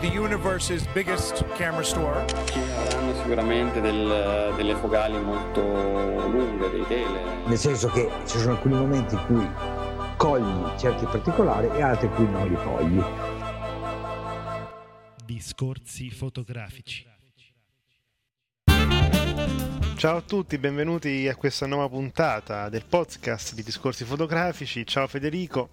[0.00, 2.24] The universe's biggest camera store.
[2.46, 7.20] Ci avranno sicuramente del- delle focali molto lunghe, dei tele.
[7.46, 9.48] nel senso che ci sono alcuni momenti in cui
[10.16, 13.02] cogli certi particolari e altri in cui non li cogli.
[15.24, 17.06] Discorsi fotografici.
[19.96, 24.86] Ciao a tutti, benvenuti a questa nuova puntata del podcast di Discorsi Fotografici.
[24.86, 25.70] Ciao Federico.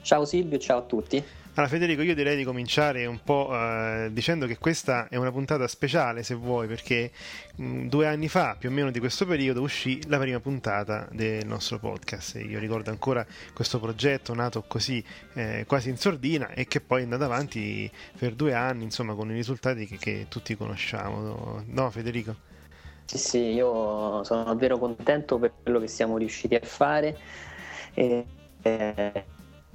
[0.00, 1.22] Ciao Silvio, ciao a tutti.
[1.58, 5.66] Allora Federico, io direi di cominciare un po' eh, dicendo che questa è una puntata
[5.66, 7.10] speciale, se vuoi, perché
[7.56, 11.44] mh, due anni fa, più o meno di questo periodo, uscì la prima puntata del
[11.48, 12.36] nostro podcast.
[12.36, 17.00] E Io ricordo ancora questo progetto nato così, eh, quasi in sordina, e che poi
[17.00, 21.64] è andato avanti per due anni, insomma, con i risultati che, che tutti conosciamo.
[21.66, 22.36] No, Federico?
[23.04, 27.18] Sì, sì, io sono davvero contento per quello che siamo riusciti a fare.
[27.94, 28.24] E,
[28.62, 29.24] eh,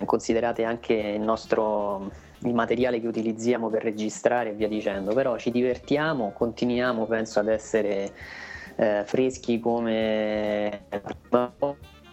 [0.05, 2.11] considerate anche il nostro
[2.45, 7.47] il materiale che utilizziamo per registrare e via dicendo, però ci divertiamo, continuiamo penso ad
[7.47, 8.11] essere
[8.75, 11.53] eh, freschi come la prima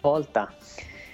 [0.01, 0.53] volta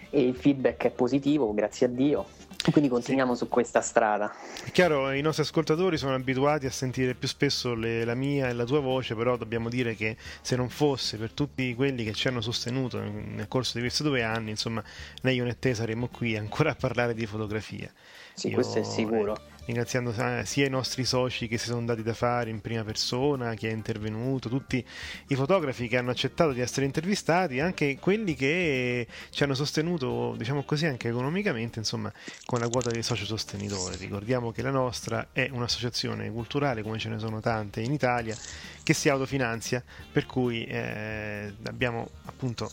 [0.09, 2.36] e il feedback è positivo, grazie a Dio.
[2.71, 4.33] Quindi continuiamo su questa strada.
[4.63, 8.53] È chiaro, i nostri ascoltatori sono abituati a sentire più spesso le- la mia e
[8.53, 12.27] la tua voce, però dobbiamo dire che se non fosse per tutti quelli che ci
[12.27, 14.83] hanno sostenuto nel corso di questi due anni, insomma,
[15.23, 17.91] io né te saremmo qui ancora a parlare di fotografia.
[18.33, 19.35] Sì, Io, questo è sicuro.
[19.35, 22.83] eh, ringraziando eh, sia i nostri soci che si sono dati da fare in prima
[22.83, 24.83] persona, chi è intervenuto, tutti
[25.27, 30.63] i fotografi che hanno accettato di essere intervistati, anche quelli che ci hanno sostenuto, diciamo
[30.63, 32.11] così, anche economicamente, insomma,
[32.45, 33.97] con la quota di socio sostenitore.
[33.97, 38.35] Ricordiamo che la nostra è un'associazione culturale, come ce ne sono tante in Italia,
[38.81, 42.71] che si autofinanzia, per cui eh, abbiamo appunto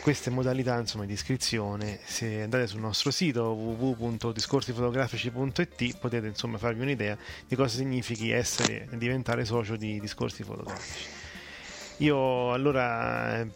[0.00, 1.98] queste modalità insomma, di iscrizione.
[2.04, 9.44] Se andate sul nostro sito www.discorsifotografici.it potete insomma farvi un'idea di cosa significhi essere diventare
[9.44, 11.23] socio di discorsi fotografici.
[11.98, 13.46] Io allora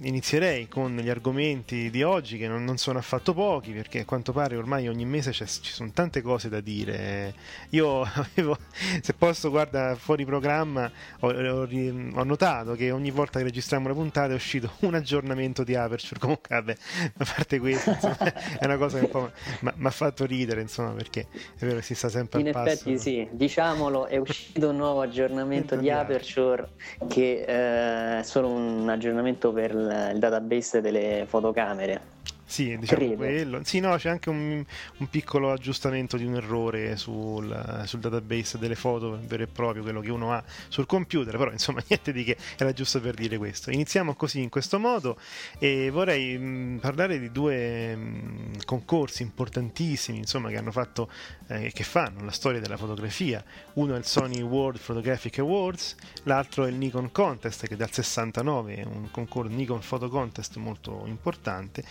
[0.00, 4.32] inizierei con gli argomenti di oggi che non, non sono affatto pochi perché a quanto
[4.32, 7.34] pare ormai ogni mese ci sono tante cose da dire.
[7.70, 8.58] Io avevo,
[9.00, 10.90] se posso, guarda, fuori programma
[11.20, 11.68] ho, ho
[12.14, 16.20] ho notato che ogni volta che registriamo una puntata è uscito un aggiornamento di Aperture.
[16.20, 16.76] Comunque, vabbè,
[17.18, 18.16] a parte questo, insomma,
[18.58, 19.30] è una cosa che un po'
[19.60, 21.26] mi ha fatto ridere, insomma, perché
[21.58, 22.72] è vero che si sta sempre In al passo.
[22.72, 26.68] effetti sì, diciamolo, è uscito un nuovo aggiornamento di Di Aperture
[27.08, 32.13] che eh, è solo un aggiornamento per il database delle fotocamere.
[32.54, 33.16] Sì, diciamo Credo.
[33.16, 33.60] quello.
[33.64, 34.64] Sì, no, c'è anche un,
[34.98, 40.00] un piccolo aggiustamento di un errore sul, sul database delle foto vero e proprio, quello
[40.00, 43.72] che uno ha sul computer, però insomma niente di che, era giusto per dire questo.
[43.72, 45.18] Iniziamo così in questo modo
[45.58, 51.10] e vorrei mh, parlare di due mh, concorsi importantissimi, insomma, che hanno fatto
[51.48, 53.42] e che fanno la storia della fotografia.
[53.72, 58.76] Uno è il Sony World Photographic Awards, l'altro è il Nikon Contest che dal 69
[58.76, 61.82] è un concorso Nikon Photo Contest molto importante.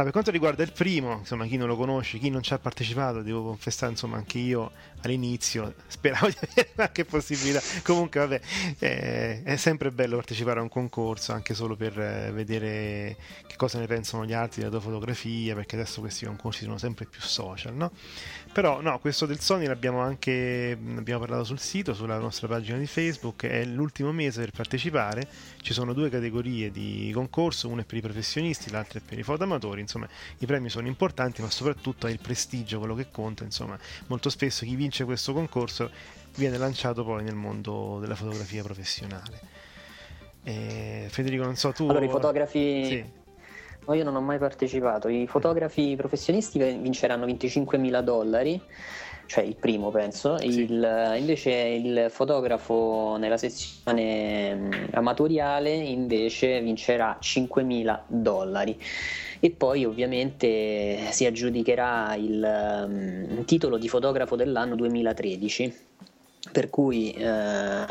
[0.00, 2.58] Ah, per quanto riguarda il primo, insomma, chi non lo conosce, chi non ci ha
[2.58, 4.70] partecipato, devo confessare, insomma, anche io
[5.02, 7.60] all'inizio speravo di avere qualche possibilità.
[7.82, 8.40] Comunque, vabbè,
[8.78, 13.14] eh, è sempre bello partecipare a un concorso, anche solo per eh, vedere
[13.46, 17.04] che cosa ne pensano gli altri della tua fotografia, perché adesso questi concorsi sono sempre
[17.04, 17.92] più social, no?
[18.52, 22.86] Però no, questo del Sony l'abbiamo anche abbiamo parlato sul sito, sulla nostra pagina di
[22.86, 25.24] Facebook, è l'ultimo mese per partecipare,
[25.62, 29.22] ci sono due categorie di concorso, una è per i professionisti, l'altra è per i
[29.22, 33.78] fotoamatori, insomma i premi sono importanti, ma soprattutto è il prestigio quello che conta, insomma
[34.08, 35.88] molto spesso chi vince questo concorso
[36.34, 39.40] viene lanciato poi nel mondo della fotografia professionale.
[40.42, 41.88] Eh, Federico, non so tu...
[41.88, 42.84] Allora, i fotografi...
[42.84, 43.18] Sì.
[43.86, 45.08] No, io non ho mai partecipato.
[45.08, 48.60] I fotografi professionisti vinceranno 25.000 dollari,
[49.26, 50.38] cioè il primo penso.
[50.38, 50.60] Sì.
[50.60, 58.78] Il- invece il fotografo nella sezione amatoriale invece vincerà 5.000 dollari.
[59.42, 65.74] E poi ovviamente si aggiudicherà il mm, titolo di fotografo dell'anno 2013.
[66.52, 67.84] Per cui eh,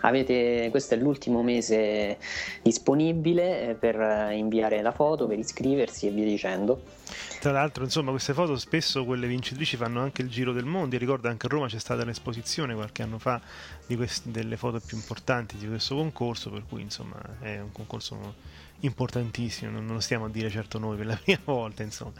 [0.00, 2.18] avete, questo è l'ultimo mese
[2.62, 6.98] disponibile eh, per inviare la foto, per iscriversi e via dicendo.
[7.40, 10.94] Tra l'altro, insomma, queste foto spesso quelle vincitrici fanno anche il giro del mondo.
[10.94, 13.40] Io ricordo anche a Roma c'è stata l'esposizione qualche anno fa
[13.86, 18.34] questi, delle foto più importanti di questo concorso, per cui insomma è un concorso
[18.80, 22.12] importantissimo, non lo stiamo a dire certo noi per la prima volta, insomma.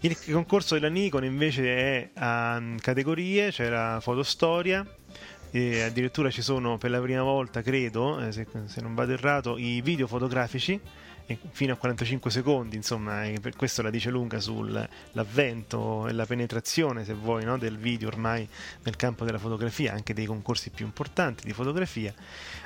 [0.00, 4.86] Il concorso della Nikon invece è a categorie, c'è la fotostoria,
[5.50, 9.56] e addirittura ci sono per la prima volta, credo, eh, se, se non vado errato,
[9.56, 10.80] i video fotografici
[11.50, 17.12] fino a 45 secondi, insomma, per questo la dice lunga sull'avvento e la penetrazione, se
[17.12, 18.48] vuoi, no, del video ormai
[18.84, 22.14] nel campo della fotografia, anche dei concorsi più importanti di fotografia.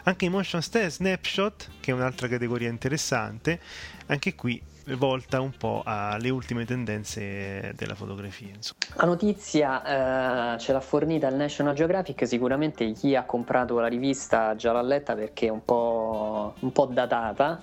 [0.04, 3.58] Anche i motion snapshot, che è un'altra categoria interessante,
[4.06, 4.62] anche qui
[4.96, 8.52] volta un po' alle ultime tendenze della fotografia.
[8.54, 8.78] Insomma.
[8.96, 14.56] La notizia eh, ce l'ha fornita il National Geographic, sicuramente chi ha comprato la rivista
[14.56, 17.60] già l'ha letta perché è un po', un po datata,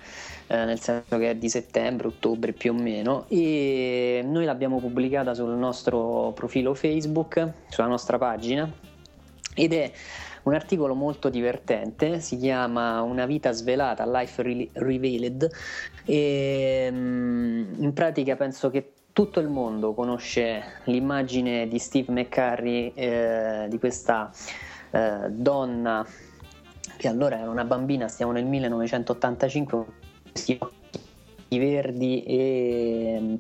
[0.48, 5.34] eh, nel senso che è di settembre, ottobre più o meno, e noi l'abbiamo pubblicata
[5.34, 8.70] sul nostro profilo Facebook, sulla nostra pagina,
[9.56, 9.92] ed è
[10.44, 15.50] un articolo molto divertente, si chiama Una vita svelata, Life Revealed,
[16.10, 23.68] e mm, in pratica penso che tutto il mondo conosce l'immagine di Steve McCurry, eh,
[23.70, 24.32] di questa
[24.90, 26.04] eh, donna
[26.98, 29.86] che allora era una bambina, stiamo nel 1985,
[30.32, 33.38] questi occhi verdi e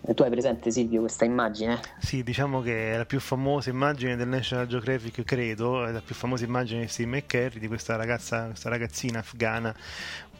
[0.00, 1.80] eh, tu hai presente Silvio questa immagine?
[2.00, 6.16] Sì, diciamo che è la più famosa immagine del National Geographic, credo, è la più
[6.16, 9.72] famosa immagine di Steve McCurry, di questa ragazza, questa ragazzina afghana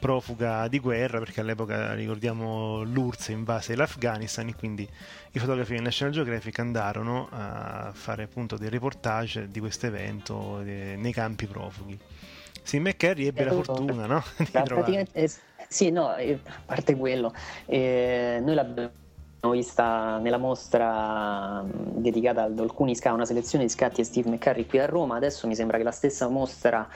[0.00, 4.88] profuga di guerra, perché all'epoca ricordiamo l'URSS invase l'Afghanistan e quindi
[5.32, 11.12] i fotografi del National Geographic andarono a fare appunto dei reportage di questo evento nei
[11.12, 11.98] campi profughi.
[12.62, 14.22] Steve McCurry ebbe la fortuna, no?
[14.84, 15.30] Di eh,
[15.68, 17.32] sì, no, eh, a parte quello,
[17.66, 18.90] eh, noi l'abbiamo
[19.52, 24.78] vista nella mostra dedicata ad alcuni scatti, una selezione di scatti di Steve McCurry qui
[24.78, 26.86] a Roma, adesso mi sembra che la stessa mostra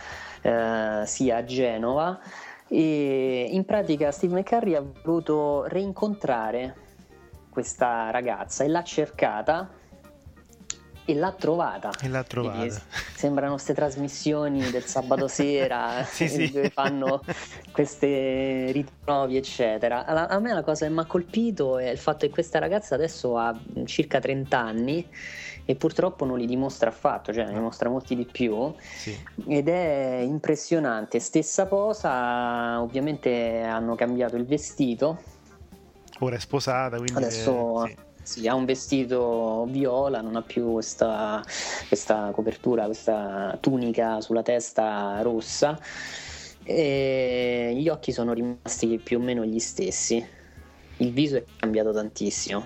[0.42, 2.20] eh, sia a Genova
[2.68, 6.74] e in pratica Steve McCurry ha voluto rincontrare
[7.50, 9.70] questa ragazza e l'ha cercata
[11.06, 11.90] e l'ha trovata.
[12.00, 12.80] E l'ha trovata.
[13.14, 16.50] sembrano queste trasmissioni del sabato sera sì, sì.
[16.50, 17.20] dove fanno
[17.70, 20.06] queste ritrovi, eccetera.
[20.06, 22.94] A, a me la cosa che mi ha colpito è il fatto che questa ragazza
[22.94, 25.08] adesso ha circa 30 anni
[25.64, 29.16] e purtroppo non li dimostra affatto, cioè ne dimostra molti di più sì.
[29.46, 31.18] ed è impressionante.
[31.20, 35.20] Stessa cosa, ovviamente hanno cambiato il vestito.
[36.20, 37.84] Ora è sposata, quindi adesso...
[37.84, 41.44] È, sì sì, ha un vestito viola, non ha più questa,
[41.88, 45.78] questa copertura, questa tunica sulla testa rossa
[46.64, 50.26] e gli occhi sono rimasti più o meno gli stessi.
[50.98, 52.64] Il viso è cambiato tantissimo.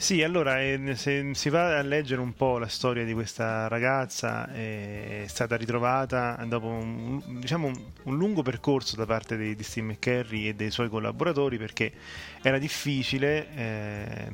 [0.00, 4.50] Sì, allora eh, se si va a leggere un po' la storia di questa ragazza,
[4.50, 7.70] eh, è stata ritrovata dopo un, diciamo,
[8.04, 11.92] un lungo percorso da parte di, di Steve McCurry e dei suoi collaboratori perché
[12.42, 14.28] era difficile eh,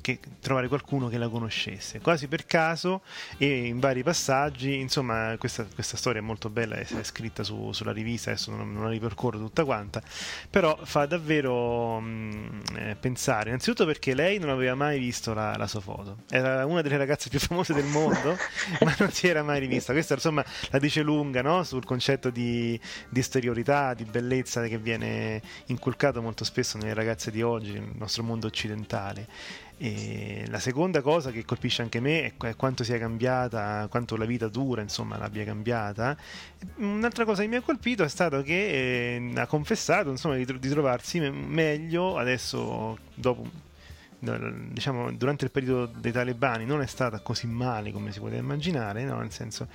[0.00, 3.02] che, trovare qualcuno che la conoscesse, quasi per caso
[3.36, 7.72] e in vari passaggi, insomma questa, questa storia è molto bella, è, è scritta su,
[7.72, 10.02] sulla rivista, adesso non, non, la ripercorro tutta quanta,
[10.48, 15.66] però fa davvero mh, eh, pensare, innanzitutto perché lei non aveva mai visto la, la,
[15.66, 16.18] sua foto.
[16.30, 18.36] Era una delle ragazze più famose del mondo,
[18.84, 19.92] ma non si era mai rivista.
[19.92, 21.62] Questa insomma la dice lunga no?
[21.64, 22.78] sul concetto di,
[23.08, 28.22] di esteriorità, di bellezza che viene inculcato molto spesso nelle ragazze di oggi, nel nostro
[28.22, 29.26] mondo occidentale.
[29.80, 34.48] E la seconda cosa che colpisce anche me è quanto sia cambiata, quanto la vita
[34.48, 36.16] dura, insomma, l'abbia cambiata.
[36.76, 40.68] Un'altra cosa che mi ha colpito è stato che eh, ha confessato, insomma, di, di
[40.68, 43.66] trovarsi meglio adesso, dopo
[44.20, 49.04] diciamo, durante il periodo dei talebani non è stata così male come si poteva immaginare,
[49.04, 49.18] no?
[49.18, 49.68] Nel senso,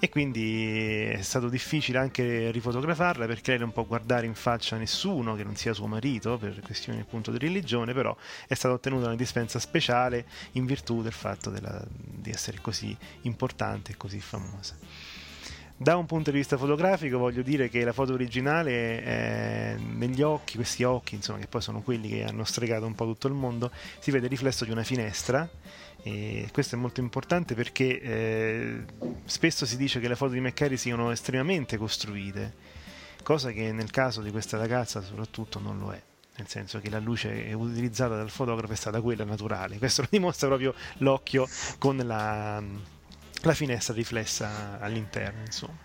[0.00, 5.36] e quindi è stato difficile anche rifotografarla perché lei non può guardare in faccia nessuno
[5.36, 8.16] che non sia suo marito per questioni appunto di religione, però
[8.48, 13.92] è stata ottenuta una dispensa speciale in virtù del fatto della, di essere così importante
[13.92, 14.76] e così famosa.
[15.76, 20.54] Da un punto di vista fotografico voglio dire che la foto originale è negli occhi,
[20.54, 23.72] questi occhi insomma, che poi sono quelli che hanno stregato un po' tutto il mondo,
[23.98, 25.48] si vede il riflesso di una finestra
[26.00, 28.84] e questo è molto importante perché eh,
[29.24, 32.54] spesso si dice che le foto di McCarry siano estremamente costruite,
[33.24, 36.00] cosa che nel caso di questa ragazza soprattutto non lo è
[36.36, 39.78] nel senso che la luce utilizzata dal fotografo è stata quella naturale.
[39.78, 42.60] Questo lo dimostra proprio l'occhio con la,
[43.46, 45.76] la finestra riflessa all'interno, insomma.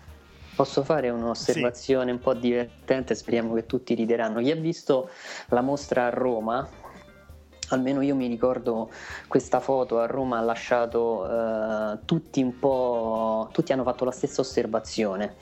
[0.54, 2.10] Posso fare un'osservazione sì.
[2.10, 4.40] un po' divertente, speriamo che tutti rideranno.
[4.40, 5.10] Chi ha visto
[5.48, 6.68] la mostra a Roma,
[7.68, 8.90] almeno io mi ricordo
[9.26, 14.40] questa foto a Roma ha lasciato eh, tutti un po', tutti hanno fatto la stessa
[14.40, 15.36] osservazione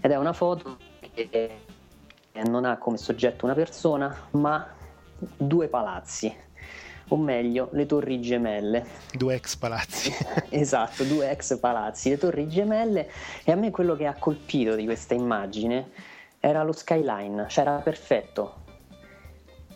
[0.00, 0.78] ed è una foto
[1.14, 1.50] che
[2.46, 4.66] non ha come soggetto una persona ma
[5.36, 6.34] due palazzi
[7.08, 8.84] o meglio le torri gemelle.
[9.12, 10.12] Due ex palazzi.
[10.50, 13.10] esatto, due ex palazzi, le torri gemelle
[13.44, 15.90] e a me quello che ha colpito di questa immagine
[16.40, 18.60] era lo skyline, cioè era perfetto.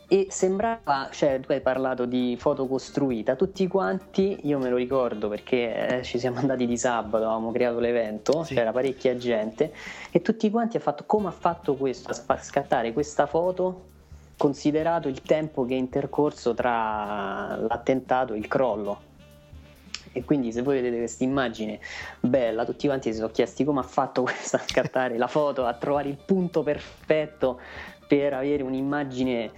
[0.08, 5.28] E sembrava, cioè tu hai parlato di foto costruita, tutti quanti, io me lo ricordo
[5.28, 8.54] perché eh, ci siamo andati di sabato, avevamo creato l'evento, sì.
[8.54, 9.72] c'era parecchia gente
[10.12, 13.94] e tutti quanti hanno fatto come ha fatto questo, a scattare questa foto
[14.36, 19.14] considerato il tempo che è intercorso tra l'attentato e il crollo.
[20.12, 21.78] E quindi se voi vedete questa immagine
[22.20, 25.74] bella, tutti quanti si sono chiesti come ha fatto questo a scattare la foto, a
[25.74, 27.60] trovare il punto perfetto
[28.06, 29.50] per avere un'immagine,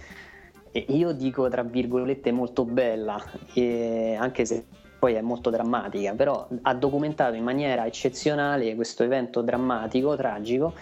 [0.72, 3.22] io dico tra virgolette molto bella,
[3.54, 4.64] anche se
[4.98, 10.74] poi è molto drammatica, però ha documentato in maniera eccezionale questo evento drammatico, tragico,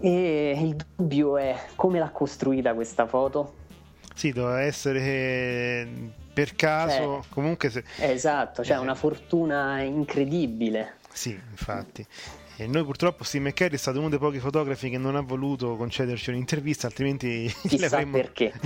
[0.00, 3.54] e il dubbio è come l'ha costruita questa foto?
[4.14, 5.88] Sì, doveva essere eh,
[6.32, 7.84] per caso, cioè, comunque se...
[7.98, 8.80] Esatto, cioè eh.
[8.80, 10.96] una fortuna incredibile.
[11.12, 12.04] Sì, infatti.
[12.56, 15.76] E noi purtroppo Steve McCarry è stato uno dei pochi fotografi che non ha voluto
[15.76, 18.20] concederci un'intervista, altrimenti gliel'avremmo,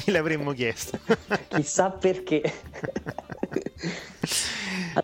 [0.05, 0.99] gliel'avremmo chiesto.
[1.49, 2.41] Chissà perché.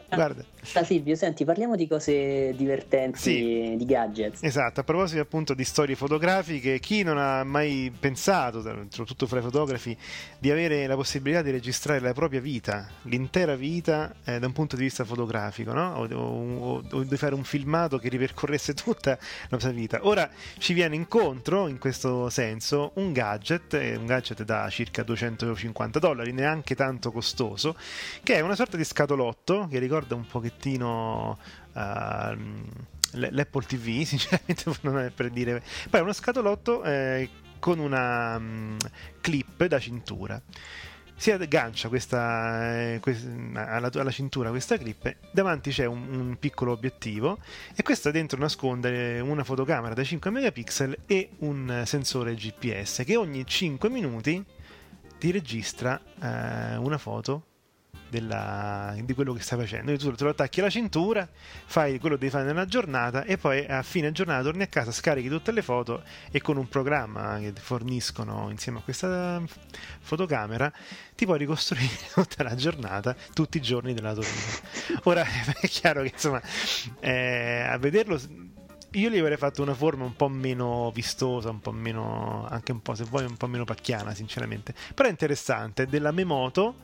[0.08, 0.56] Guarda.
[0.62, 4.42] Silvio, senti, parliamo di cose divertenti, sì, di gadgets.
[4.42, 9.42] Esatto, a proposito appunto di storie fotografiche, chi non ha mai pensato, soprattutto fra i
[9.42, 9.96] fotografi,
[10.38, 14.76] di avere la possibilità di registrare la propria vita, l'intera vita eh, da un punto
[14.76, 15.94] di vista fotografico, no?
[15.94, 20.00] o, o, o, di fare un filmato che ripercorresse tutta la propria vita.
[20.02, 26.32] Ora ci viene incontro, in questo senso, un gadget, un gadget da circa 250 dollari,
[26.32, 27.74] neanche tanto costoso,
[28.22, 31.38] che è una sorta di scatolotto che ricorda un pochettino pochettino
[31.72, 32.36] uh,
[33.12, 35.62] l'Apple TV, sinceramente non è per dire.
[35.88, 38.76] Poi è uno scatolotto eh, con una um,
[39.20, 40.40] clip da cintura.
[41.20, 46.70] Si aggancia questa, eh, questa, alla, alla, cintura questa clip, davanti c'è un, un, piccolo
[46.70, 47.38] obiettivo
[47.74, 53.44] e questo dentro nasconde una fotocamera da 5 megapixel e un sensore GPS che ogni
[53.44, 54.44] 5 minuti
[55.18, 57.47] ti registra eh, una foto
[58.08, 59.96] della, di quello che stai facendo.
[59.96, 61.28] tu te lo attacchi alla cintura,
[61.66, 64.92] fai quello che devi fare nella giornata e poi a fine giornata torni a casa,
[64.92, 69.42] scarichi tutte le foto e con un programma che forniscono insieme a questa
[70.00, 70.72] fotocamera
[71.14, 75.00] ti puoi ricostruire tutta la giornata, tutti i giorni della tua vita.
[75.04, 75.24] Ora
[75.60, 76.40] è chiaro che insomma
[77.00, 78.18] eh, a vederlo
[78.92, 82.80] io gli avrei fatto una forma un po' meno vistosa, un po' meno, anche un
[82.80, 84.74] po' se vuoi, un po' meno pacchiana, sinceramente.
[84.94, 86.76] Però è interessante, è della Memoto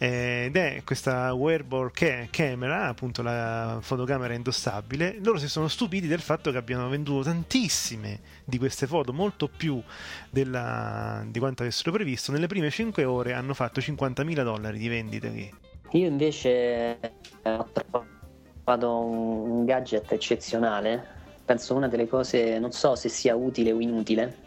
[0.00, 1.90] ed è questa wearable
[2.30, 5.18] camera, appunto la fotocamera indossabile.
[5.20, 9.82] Loro si sono stupiti del fatto che abbiano venduto tantissime di queste foto, molto più
[10.30, 12.30] della, di quanto avessero previsto.
[12.30, 15.50] Nelle prime 5 ore hanno fatto 50.000 dollari di vendite.
[15.92, 16.98] Io invece
[17.42, 21.16] ho trovato un gadget eccezionale.
[21.44, 24.46] Penso una delle cose, non so se sia utile o inutile.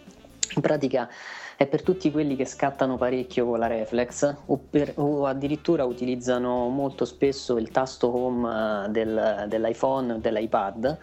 [0.56, 1.10] In pratica
[1.62, 6.70] è per tutti quelli che scattano parecchio con la reflex o, per, o addirittura utilizzano
[6.70, 10.98] molto spesso il tasto home eh, del, dell'iPhone o dell'iPad.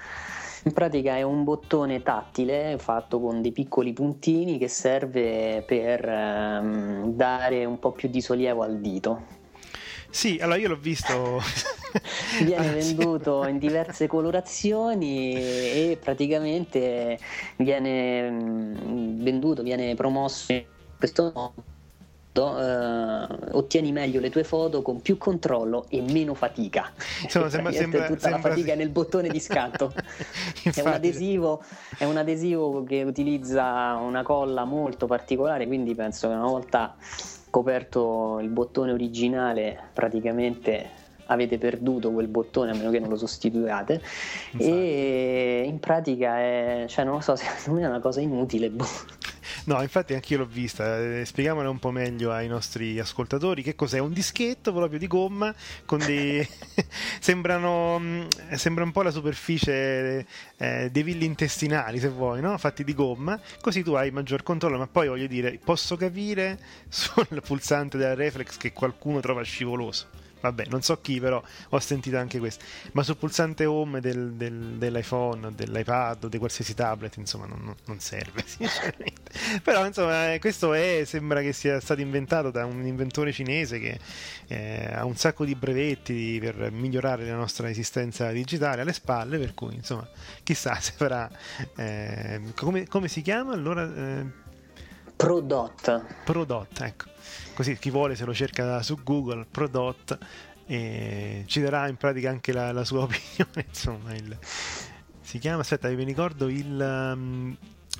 [0.64, 7.12] In pratica è un bottone tattile fatto con dei piccoli puntini che serve per ehm,
[7.12, 9.37] dare un po' più di sollievo al dito.
[10.10, 11.40] Sì, allora io l'ho visto.
[12.44, 17.18] viene venduto in diverse colorazioni e praticamente
[17.56, 20.64] viene mm, venduto, viene promosso in
[20.98, 21.76] questo modo.
[22.38, 26.92] Uh, ottieni meglio le tue foto con più controllo e meno fatica.
[27.22, 28.40] Insomma, sembra, sembra, tutta sembra...
[28.40, 29.92] la fatica è nel bottone di scatto.
[30.62, 31.64] è, un adesivo,
[31.96, 36.94] è un adesivo che utilizza una colla molto particolare, quindi penso che una volta
[37.58, 40.90] coperto il bottone originale praticamente
[41.26, 43.94] avete perduto quel bottone a meno che non lo sostituiate
[44.52, 44.70] Infatti.
[44.70, 48.86] e in pratica è cioè non lo so secondo me è una cosa inutile boh.
[49.64, 50.98] No, infatti anch'io l'ho vista.
[50.98, 53.62] Eh, spieghiamola un po' meglio ai nostri ascoltatori.
[53.62, 53.98] Che cos'è?
[53.98, 56.46] Un dischetto proprio di gomma con dei.
[57.20, 57.98] sembrano.
[57.98, 60.26] Mm, sembra un po' la superficie
[60.56, 62.56] eh, dei villi intestinali, se vuoi, no?
[62.58, 63.40] Fatti di gomma.
[63.60, 64.78] Così tu hai maggior controllo.
[64.78, 70.66] Ma poi voglio dire, posso capire sul pulsante della reflex che qualcuno trova scivoloso vabbè,
[70.68, 72.64] non so chi, però ho sentito anche questo.
[72.92, 78.00] Ma sul pulsante home del, del, dell'iPhone, dell'iPad o di qualsiasi tablet, insomma, non, non
[78.00, 79.30] serve, sinceramente.
[79.62, 83.98] però, insomma, eh, questo è, sembra che sia stato inventato da un inventore cinese che
[84.46, 89.54] eh, ha un sacco di brevetti per migliorare la nostra esistenza digitale alle spalle, per
[89.54, 90.08] cui, insomma,
[90.42, 91.30] chissà se farà...
[91.76, 93.84] Eh, come, come, si chiama allora?
[93.84, 94.46] Eh,
[95.16, 96.04] Prodot.
[96.24, 97.06] Prodot, ecco.
[97.58, 100.16] Così chi vuole se lo cerca su Google, Prodot,
[100.64, 103.66] e ci darà in pratica anche la, la sua opinione.
[103.66, 104.38] Insomma, il,
[105.20, 107.56] si chiama, aspetta, mi ricordo il, um,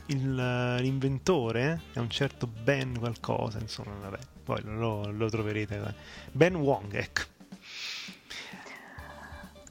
[0.07, 5.93] il, l'inventore, è un certo Ben qualcosa, insomma, vabbè, poi lo, lo troverete.
[6.31, 7.23] Ben Wong, ecco.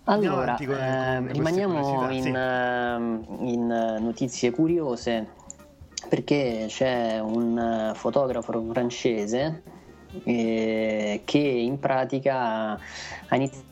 [0.04, 2.30] Allora, con, eh, con rimaniamo in, sì.
[2.30, 3.68] uh, in
[4.02, 5.30] notizie curiose
[6.10, 9.76] perché c'è un fotografo francese
[10.24, 13.66] eh, che in pratica ha iniziato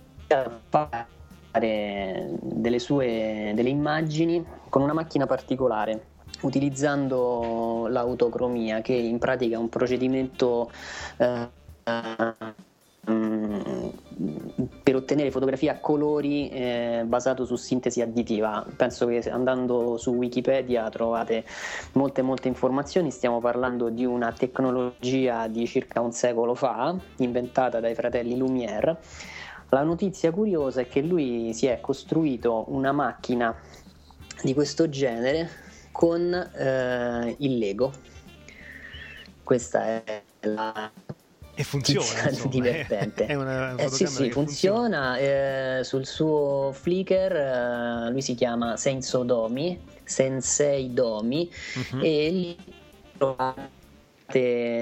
[0.69, 1.07] a
[1.51, 6.07] fare delle sue delle immagini con una macchina particolare
[6.41, 10.69] utilizzando l'autocromia che in pratica è un procedimento
[11.17, 11.49] eh,
[13.11, 13.89] Mm,
[14.81, 18.65] per ottenere fotografie a colori eh, basato su sintesi additiva.
[18.75, 21.43] Penso che andando su Wikipedia trovate
[21.93, 27.95] molte molte informazioni, stiamo parlando di una tecnologia di circa un secolo fa, inventata dai
[27.95, 28.97] fratelli Lumière.
[29.69, 33.53] La notizia curiosa è che lui si è costruito una macchina
[34.41, 35.49] di questo genere
[35.91, 37.91] con eh, il Lego.
[39.43, 40.91] Questa è la
[41.55, 42.29] e funziona.
[42.29, 43.25] Insomma, divertente.
[43.27, 45.17] È una eh, sì, sì, funziona.
[45.17, 45.17] funziona.
[45.79, 51.49] Eh, sul suo Flickr eh, lui si chiama Senso Domi, Sensei Domi,
[51.91, 51.99] uh-huh.
[52.01, 52.57] e lì
[53.17, 53.83] trovate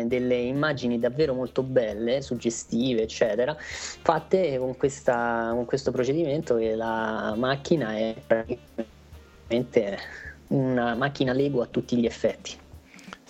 [0.07, 7.33] delle immagini davvero molto belle, suggestive, eccetera, fatte con, questa, con questo procedimento e la
[7.37, 9.99] macchina è praticamente
[10.47, 12.61] una macchina Lego a tutti gli effetti.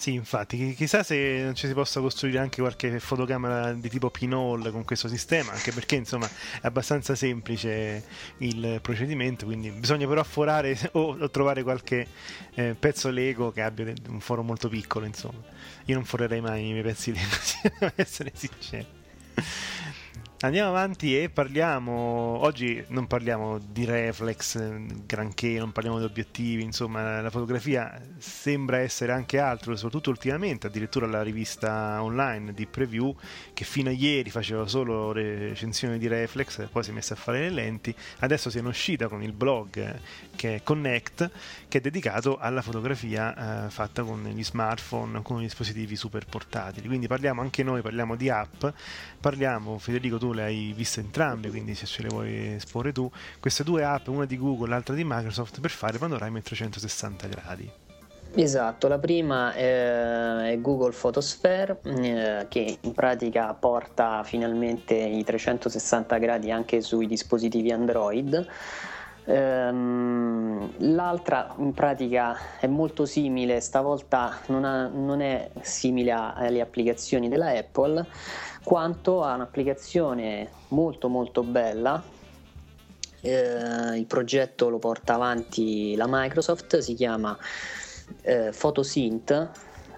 [0.03, 4.69] Sì, infatti, chissà se non ci si possa costruire anche qualche fotocamera di tipo pinhole
[4.69, 8.03] con questo sistema, anche perché insomma è abbastanza semplice
[8.39, 12.05] il procedimento, quindi bisogna però afforare o, trovare qualche
[12.53, 15.41] eh, pezzo Lego che abbia un foro molto piccolo, insomma.
[15.85, 17.37] Io non forerei mai i miei pezzi Lego,
[17.79, 18.85] devo essere sincero.
[20.43, 21.91] Andiamo avanti e parliamo.
[22.41, 24.59] Oggi non parliamo di reflex,
[25.05, 26.63] granché, non parliamo di obiettivi.
[26.63, 30.67] Insomma, la fotografia sembra essere anche altro, soprattutto ultimamente.
[30.67, 33.15] Addirittura la rivista online di preview,
[33.53, 37.39] che fino a ieri faceva solo recensioni di reflex, poi si è messa a fare
[37.39, 37.95] le lenti.
[38.19, 39.97] Adesso si è uscita con il blog
[40.35, 41.31] che è Connect,
[41.69, 46.87] che è dedicato alla fotografia eh, fatta con gli smartphone, con i dispositivi super portatili.
[46.87, 48.65] Quindi parliamo anche noi, parliamo di app.
[49.21, 53.63] Parliamo, Federico, tu le hai viste entrambe, quindi se ce le vuoi esporre tu, queste
[53.63, 57.71] due app, una di Google e l'altra di Microsoft, per fare panorama in 360 gradi.
[58.35, 66.49] Esatto, la prima è Google Photosphere eh, che in pratica porta finalmente i 360 gradi
[66.49, 68.47] anche sui dispositivi Android.
[69.25, 77.29] Ehm, l'altra in pratica è molto simile, stavolta non, ha, non è simile alle applicazioni
[77.29, 78.05] della Apple,
[78.63, 82.01] quanto a un'applicazione molto molto bella.
[83.21, 87.37] Eh, il progetto lo porta avanti la Microsoft, si chiama
[88.21, 89.51] eh, Photosynth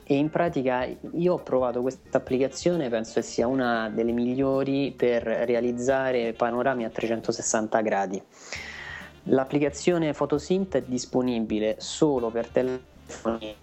[0.04, 5.23] e in pratica io ho provato questa applicazione, penso che sia una delle migliori per
[5.23, 8.21] realizzare panorami a 360 gradi.
[9.30, 13.56] L'applicazione Photosynth è disponibile solo per telefoni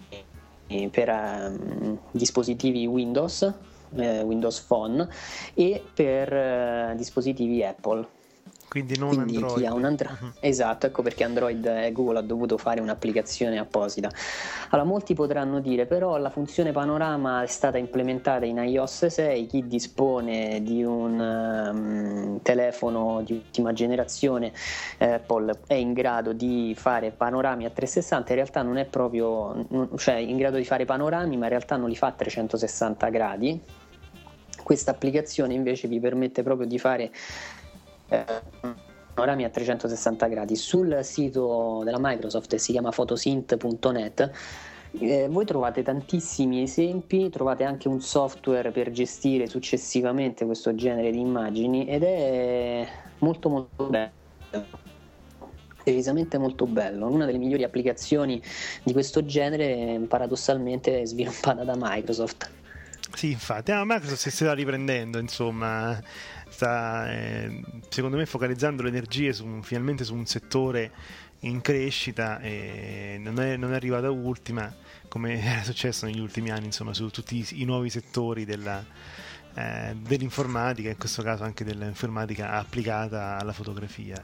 [0.91, 3.53] per um, dispositivi Windows
[3.97, 5.09] eh, Windows Phone
[5.55, 8.07] e per eh, dispositivi Apple.
[8.73, 9.59] Quindi non Quindi Android.
[9.59, 10.33] Chi ha un Andro- uh-huh.
[10.41, 14.11] Esatto, ecco perché Android e Google ha dovuto fare un'applicazione apposita.
[14.71, 19.67] Allora, molti potranno dire, però la funzione panorama è stata implementata in iOS 6, chi
[19.67, 24.53] dispone di un um, telefono di ultima generazione
[24.97, 29.67] Apple è in grado di fare panorami a 360, in realtà non è proprio,
[29.99, 33.61] cioè in grado di fare panorami, ma in realtà non li fa a 360 gradi.
[34.63, 37.11] Questa applicazione invece vi permette proprio di fare
[38.09, 38.25] eh,
[39.15, 40.57] panorami a 360 gradi.
[40.57, 44.31] Sul sito della Microsoft si chiama photosynth.net
[44.99, 51.19] eh, voi trovate tantissimi esempi, trovate anche un software per gestire successivamente questo genere di
[51.19, 52.87] immagini ed è
[53.19, 54.21] molto molto bello
[55.85, 58.41] decisamente molto bello, una delle migliori applicazioni
[58.85, 62.62] di questo genere paradossalmente sviluppata da Microsoft.
[63.15, 66.01] Sì, infatti, ah, Microsoft si sta riprendendo, insomma,
[66.49, 70.91] sta eh, secondo me focalizzando le energie su, finalmente su un settore
[71.41, 74.75] in crescita e non è, non è arrivata ultima
[75.09, 78.85] come era successo negli ultimi anni, insomma, su tutti i, i nuovi settori della,
[79.55, 84.23] eh, dell'informatica, in questo caso anche dell'informatica applicata alla fotografia.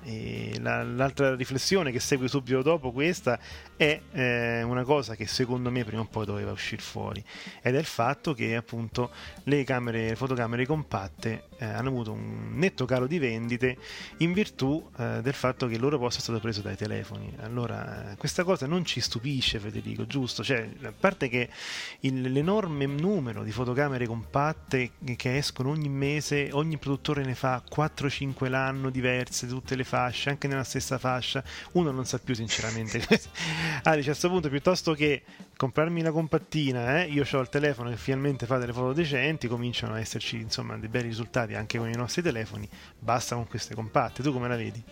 [0.61, 3.39] La, l'altra riflessione che segue subito dopo questa
[3.77, 7.23] è eh, una cosa che secondo me prima o poi doveva uscire fuori
[7.63, 9.11] ed è il fatto che appunto
[9.45, 13.77] le, camere, le fotocamere compatte eh, hanno avuto un netto calo di vendite
[14.19, 17.35] in virtù eh, del fatto che il loro posto è stato preso dai telefoni.
[17.41, 20.43] Allora, questa cosa non ci stupisce, Federico, giusto?
[20.43, 21.49] Cioè, a parte che
[22.01, 24.93] il, l'enorme numero di fotocamere compatte
[25.27, 30.65] escono ogni mese, ogni produttore ne fa 4-5 l'anno diverse, tutte le fasce, anche nella
[30.65, 33.01] stessa fascia, uno non sa più sinceramente.
[33.83, 35.23] ah, a questo punto piuttosto che
[35.57, 39.95] comprarmi la compattina, eh, io ho il telefono che finalmente fa delle foto decenti, cominciano
[39.95, 44.23] a esserci insomma dei bei risultati anche con i nostri telefoni, basta con queste compatte,
[44.23, 44.83] tu come la vedi?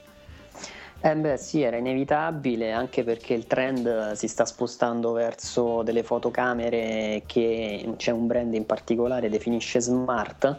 [1.02, 7.24] Eh beh sì, era inevitabile anche perché il trend si sta spostando verso delle fotocamere
[7.26, 10.56] che c'è un brand in particolare definisce smart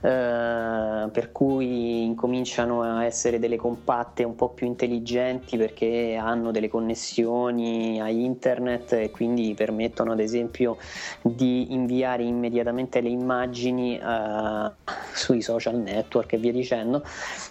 [0.00, 6.68] eh, per cui incominciano a essere delle compatte un po' più intelligenti perché hanno delle
[6.68, 10.76] connessioni a internet e quindi permettono ad esempio
[11.22, 14.72] di inviare immediatamente le immagini eh,
[15.12, 17.02] sui social network e via dicendo.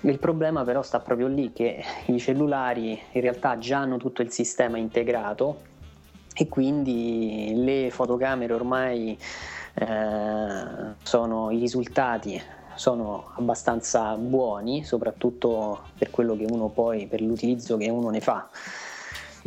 [0.02, 4.32] Il problema però sta proprio lì che i cellulari in realtà già hanno tutto il
[4.32, 5.64] sistema integrato
[6.34, 9.18] e quindi le fotocamere ormai
[9.80, 12.42] eh, sono i risultati
[12.78, 18.50] sono abbastanza buoni, soprattutto per quello che uno poi, per l'utilizzo che uno ne fa.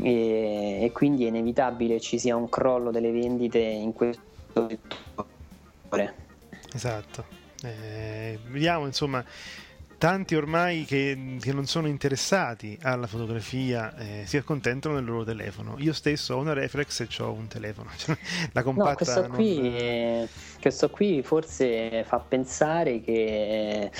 [0.02, 4.22] E, e quindi è inevitabile ci sia un crollo delle vendite in questo
[4.54, 6.14] settore.
[6.74, 7.24] Esatto.
[7.62, 9.24] Eh, vediamo insomma
[10.00, 15.74] tanti ormai che, che, non sono interessati alla fotografia eh, si accontentano del loro telefono.
[15.76, 17.90] Io stesso ho una reflex e ho un telefono.
[18.52, 19.30] La compatta no, questo, non...
[19.32, 23.90] qui, questo qui forse fa pensare che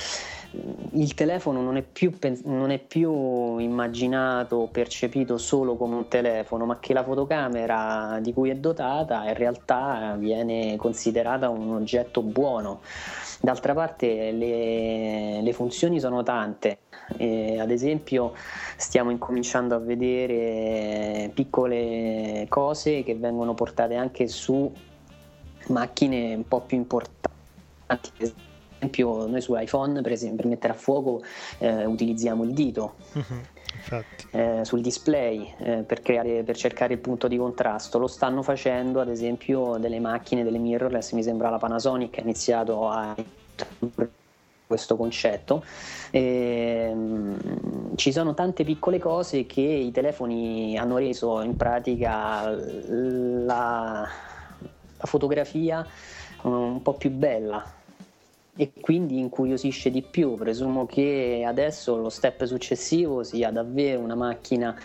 [0.53, 2.11] il telefono non è, più,
[2.43, 8.49] non è più immaginato percepito solo come un telefono, ma che la fotocamera di cui
[8.49, 12.81] è dotata in realtà viene considerata un oggetto buono.
[13.39, 16.79] D'altra parte le, le funzioni sono tante,
[17.17, 18.33] e ad esempio
[18.75, 24.71] stiamo incominciando a vedere piccole cose che vengono portate anche su
[25.67, 28.49] macchine un po' più importanti
[28.81, 31.21] esempio noi su iPhone per, esempio, per mettere a fuoco
[31.59, 32.95] eh, utilizziamo il dito.
[33.13, 37.99] Uh-huh, eh, sul display eh, per, creare, per, cercare il punto di contrasto.
[37.99, 42.89] Lo stanno facendo ad esempio delle macchine delle mirrorless mi sembra la Panasonic ha iniziato
[42.89, 43.15] a
[44.67, 45.63] questo concetto.
[46.11, 54.07] E, um, ci sono tante piccole cose che i telefoni hanno reso in pratica la,
[54.97, 55.85] la fotografia
[56.43, 57.79] un po' più bella
[58.61, 60.35] e quindi incuriosisce di più.
[60.35, 64.77] Presumo che adesso lo step successivo sia davvero una macchina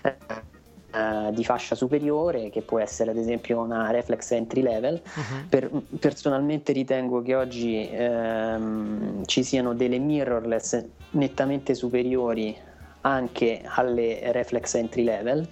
[0.00, 5.02] eh, di fascia superiore, che può essere ad esempio una reflex entry level.
[5.04, 5.48] Uh-huh.
[5.50, 12.56] Per, personalmente ritengo che oggi ehm, ci siano delle mirrorless nettamente superiori
[13.02, 15.46] anche alle reflex entry level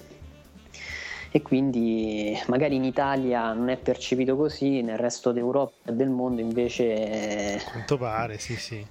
[1.35, 6.43] e quindi magari in Italia non è percepito così, nel resto d'Europa e del mondo
[6.43, 7.59] invece...
[7.71, 8.87] Quanto pare, sì sì.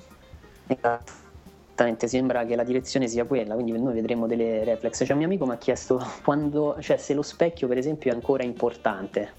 [0.65, 4.97] Esattamente, sembra che la direzione sia quella, quindi noi vedremo delle reflex.
[4.97, 8.15] Cioè, un mio amico mi ha chiesto quando, cioè, se lo specchio per esempio è
[8.15, 9.33] ancora importante.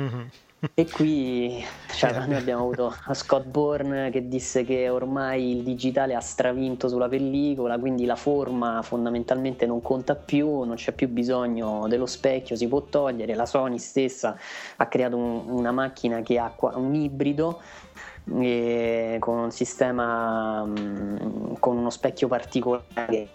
[0.00, 0.26] Mm-hmm.
[0.74, 6.20] E qui cioè, noi abbiamo avuto Scott Bourne che disse che ormai il digitale ha
[6.20, 12.06] stravinto sulla pellicola, quindi la forma fondamentalmente non conta più, non c'è più bisogno dello
[12.06, 13.34] specchio, si può togliere.
[13.34, 14.36] La Sony stessa
[14.76, 17.60] ha creato un, una macchina che ha un ibrido
[18.24, 20.64] con un sistema
[21.58, 23.28] con uno specchio particolare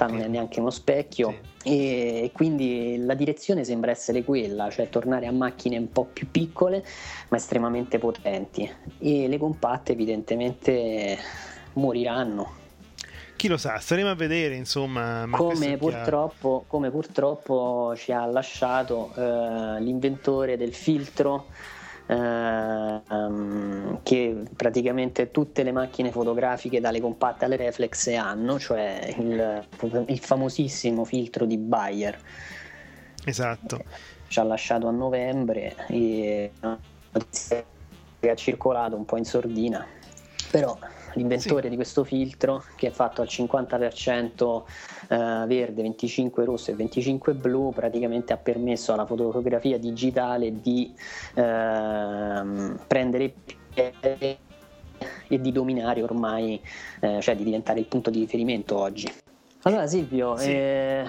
[0.00, 1.49] realtà non è neanche uno specchio sì.
[1.62, 6.82] E quindi la direzione sembra essere quella, cioè tornare a macchine un po' più piccole
[7.28, 11.18] ma estremamente potenti e le compatte evidentemente
[11.74, 12.58] moriranno.
[13.36, 15.26] Chi lo sa, staremo a vedere insomma.
[15.30, 21.46] Come purtroppo, come purtroppo, ci ha lasciato eh, l'inventore del filtro
[22.10, 29.66] ehm, che praticamente tutte le macchine fotografiche dalle compatte alle reflex hanno, cioè il,
[30.06, 32.18] il famosissimo filtro di Bayer.
[33.24, 33.84] Esatto.
[34.26, 36.52] Ci ha lasciato a novembre e
[38.20, 39.86] che ha circolato un po' in sordina,
[40.50, 40.76] però
[41.14, 41.68] l'inventore sì.
[41.70, 44.62] di questo filtro che è fatto al 50%
[45.10, 50.94] eh, verde, 25 rosso e 25 blu praticamente ha permesso alla fotografia digitale di
[51.34, 52.42] eh,
[52.86, 53.34] prendere
[53.74, 54.38] piede
[55.28, 56.60] e di dominare ormai,
[57.00, 59.29] eh, cioè di diventare il punto di riferimento oggi.
[59.62, 60.50] Allora Silvio, sì.
[60.50, 61.04] eh,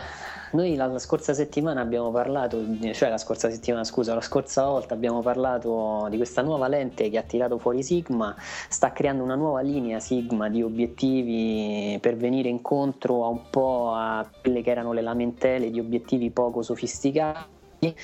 [0.51, 2.61] noi la, la, scorsa settimana abbiamo parlato,
[2.91, 7.17] cioè la scorsa settimana scusa, la scorsa volta abbiamo parlato di questa nuova lente che
[7.17, 8.35] ha tirato fuori Sigma,
[8.67, 14.29] sta creando una nuova linea Sigma di obiettivi per venire incontro a un po' a
[14.41, 17.95] quelle che erano le lamentele di obiettivi poco sofisticati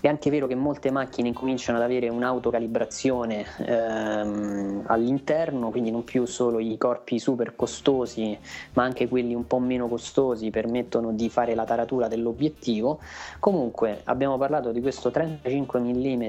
[0.00, 6.24] è anche vero che molte macchine incominciano ad avere un'autocalibrazione ehm, all'interno, quindi non più
[6.24, 8.38] solo i corpi super costosi,
[8.74, 13.00] ma anche quelli un po' meno costosi permettono di fare la taratura dell'obiettivo.
[13.40, 16.28] Comunque abbiamo parlato di questo 35 mm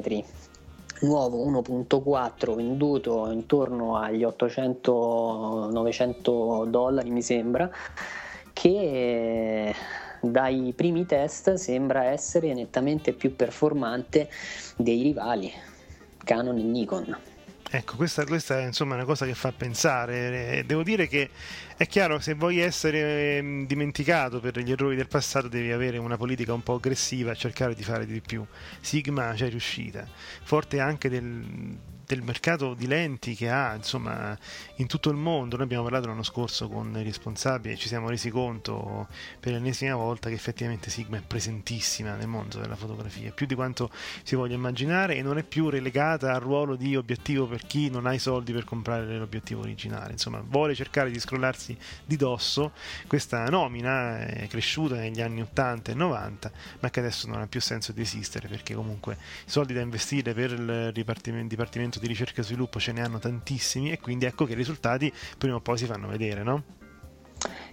[1.02, 7.72] nuovo 1.4 venduto intorno agli 800-900 dollari mi sembra
[8.52, 9.74] che
[10.22, 14.30] dai primi test sembra essere nettamente più performante
[14.76, 15.52] dei rivali
[16.24, 17.18] Canon e Nikon.
[17.72, 20.64] Ecco, questa, questa, è insomma una cosa che fa pensare.
[20.66, 21.30] Devo dire che
[21.78, 26.18] è chiaro se vuoi essere ehm, dimenticato per gli errori del passato devi avere una
[26.18, 28.44] politica un po' aggressiva e cercare di fare di più.
[28.82, 30.08] Sigma ci è riuscita,
[30.42, 31.78] forte anche del,
[32.10, 34.36] del mercato di lenti che ha insomma
[34.78, 35.58] in tutto il mondo.
[35.58, 39.08] Noi abbiamo parlato l'anno scorso con i responsabili e ci siamo resi conto
[39.39, 43.91] per l'ennesima volta che effettivamente Sigma è presentissima nel mondo della fotografia, più di quanto
[44.24, 48.08] si voglia immaginare e non è più relegata al ruolo di obiettivo per chi non
[48.08, 50.13] ha i soldi per comprare l'obiettivo originale.
[50.13, 52.72] Insomma, vuole cercare di scrollarsi di dosso.
[53.06, 57.62] Questa nomina è cresciuta negli anni 80 e 90, ma che adesso non ha più
[57.62, 62.44] senso di esistere perché comunque i soldi da investire per il dipartimento di ricerca e
[62.44, 65.86] sviluppo ce ne hanno tantissimi e quindi ecco che i risultati prima o poi si
[65.86, 66.64] fanno vedere, no?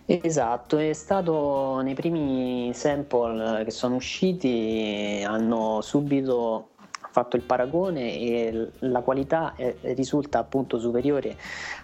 [0.09, 6.69] Esatto, è stato nei primi sample che sono usciti, hanno subito
[7.17, 11.37] fatto il paragone e la qualità risulta appunto superiore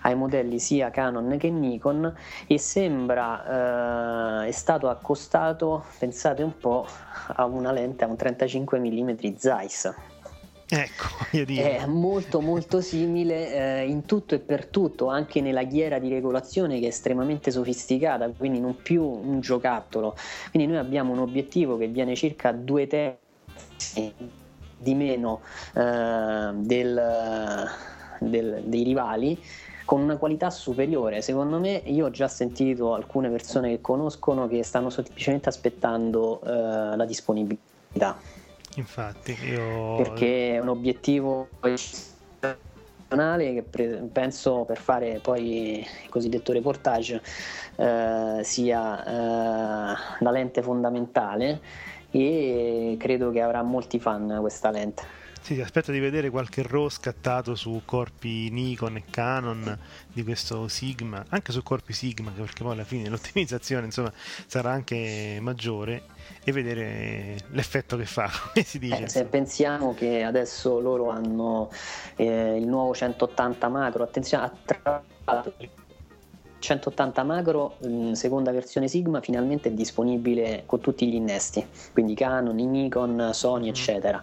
[0.02, 2.14] ai modelli sia Canon che Nikon
[2.46, 6.86] e sembra eh, è stato accostato, pensate un po',
[7.28, 9.94] a una lente a un 35 mm Zeiss
[10.74, 11.04] Ecco.
[11.30, 16.78] È molto molto simile eh, in tutto e per tutto, anche nella ghiera di regolazione
[16.78, 20.16] che è estremamente sofisticata, quindi non più un giocattolo.
[20.50, 24.14] Quindi noi abbiamo un obiettivo che viene circa due terzi
[24.78, 25.42] di meno
[25.74, 27.68] eh, del,
[28.18, 29.38] del, dei rivali
[29.84, 31.20] con una qualità superiore.
[31.20, 36.96] Secondo me, io ho già sentito alcune persone che conoscono che stanno semplicemente aspettando eh,
[36.96, 38.31] la disponibilità.
[38.76, 39.96] Infatti, io...
[39.96, 41.48] Perché è un obiettivo
[43.08, 47.20] che pre- penso per fare poi il cosiddetto reportage
[47.76, 51.60] eh, sia eh, la lente fondamentale
[52.10, 55.20] e credo che avrà molti fan questa lente.
[55.42, 59.76] Sì, aspetto di vedere qualche RAW scattato su corpi Nikon e Canon
[60.12, 64.12] di questo Sigma, anche su corpi Sigma, perché poi alla fine l'ottimizzazione insomma,
[64.46, 66.04] sarà anche maggiore
[66.44, 69.04] e vedere l'effetto che fa, come si dice.
[69.04, 71.70] Eh, se pensiamo che adesso loro hanno
[72.16, 74.50] eh, il nuovo 180 macro, attenzione,
[75.24, 75.44] a
[76.62, 77.76] 180 macro,
[78.12, 83.68] seconda versione Sigma, finalmente è disponibile con tutti gli innesti, quindi Canon, Nikon, Sony, mm.
[83.68, 84.22] eccetera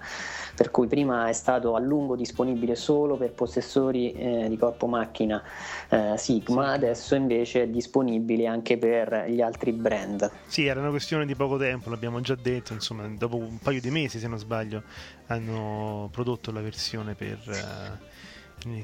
[0.59, 5.41] per cui prima è stato a lungo disponibile solo per possessori eh, di corpo macchina
[5.87, 10.29] eh, Sigma, adesso invece è disponibile anche per gli altri brand.
[10.47, 13.89] Sì, era una questione di poco tempo, l'abbiamo già detto, insomma, dopo un paio di
[13.89, 14.83] mesi se non sbaglio
[15.27, 17.37] hanno prodotto la versione per...
[17.45, 18.07] Uh,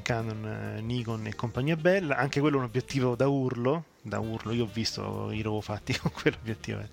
[0.02, 4.64] Canon, Nikon e compagnia bella, anche quello è un obiettivo da urlo, da urlo, io
[4.64, 6.88] ho visto i RAW fatti con quell'obiettivo, eh.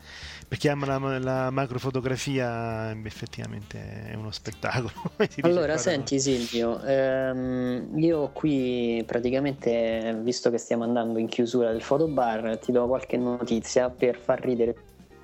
[0.48, 4.94] perché ama la, la macrofotografia effettivamente è uno spettacolo.
[5.42, 12.58] allora, senti Silvio, ehm, io qui praticamente, visto che stiamo andando in chiusura del fotobar,
[12.58, 14.76] ti do qualche notizia per far ridere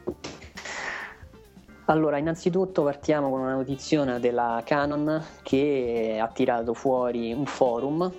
[0.03, 0.38] tutti.
[1.89, 8.12] Allora, innanzitutto partiamo con una notizia della Canon che ha tirato fuori un forum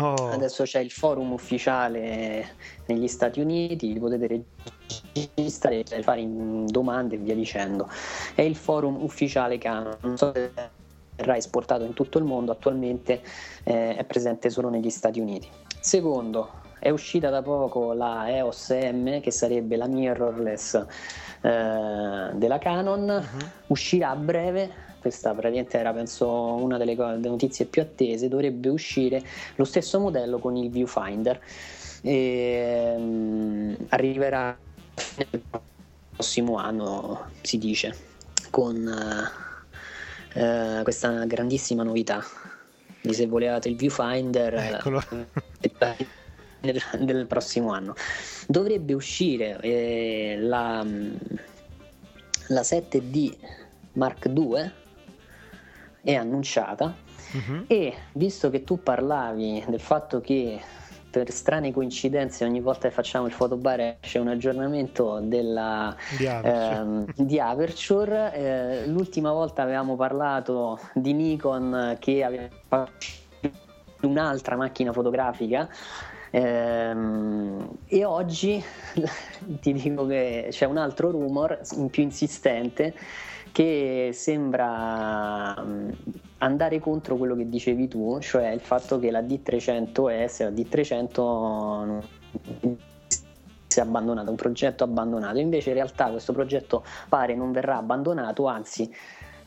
[0.00, 0.30] Oh.
[0.30, 2.54] Adesso c'è il forum ufficiale
[2.86, 4.44] negli Stati Uniti, li potete
[5.12, 6.24] registrare, fare
[6.66, 7.88] domande e via dicendo.
[8.32, 10.52] È il forum ufficiale Canon, non so se
[11.16, 13.22] verrà esportato in tutto il mondo, attualmente
[13.64, 15.48] eh, è presente solo negli Stati Uniti.
[15.80, 16.48] Secondo,
[16.78, 20.86] è uscita da poco la EOS M, che sarebbe la mirrorless
[21.40, 23.46] eh, della Canon, uh-huh.
[23.68, 29.22] uscirà a breve questa praticamente era penso una delle, notizie più attese, dovrebbe uscire
[29.54, 31.40] lo stesso modello con il viewfinder.
[32.02, 34.56] E, mm, arriverà
[35.16, 35.42] nel
[36.14, 37.94] prossimo anno, si dice,
[38.50, 39.30] con
[40.34, 42.22] eh, eh, questa grandissima novità.
[43.00, 45.02] Di se volevate il viewfinder, Eccolo.
[46.60, 47.94] Del, del prossimo anno.
[48.46, 50.84] Dovrebbe uscire eh, la,
[52.48, 53.36] la 7D
[53.92, 54.70] Mark II,
[56.02, 57.64] è annunciata Mhm.
[57.66, 60.58] e visto che tu parlavi del fatto che
[61.10, 66.74] per strane coincidenze ogni volta che facciamo il fotobar c'è un aggiornamento della, Di Aperture.
[66.74, 68.32] ehm, di Aperture.
[68.34, 72.90] eh, l'ultima volta avevamo parlato di Nikon che aveva fatto
[74.02, 75.68] un'altra macchina fotografica
[76.30, 78.62] e oggi
[79.60, 81.60] ti dico che c'è un altro rumor
[81.90, 82.94] più insistente
[83.52, 85.90] che sembra mm,
[86.38, 92.02] andare contro quello che dicevi tu, cioè il fatto che la D300S, la D300
[93.66, 95.38] si è abbandonata, un progetto abbandonato.
[95.38, 98.92] Invece in realtà questo progetto pare non verrà abbandonato, anzi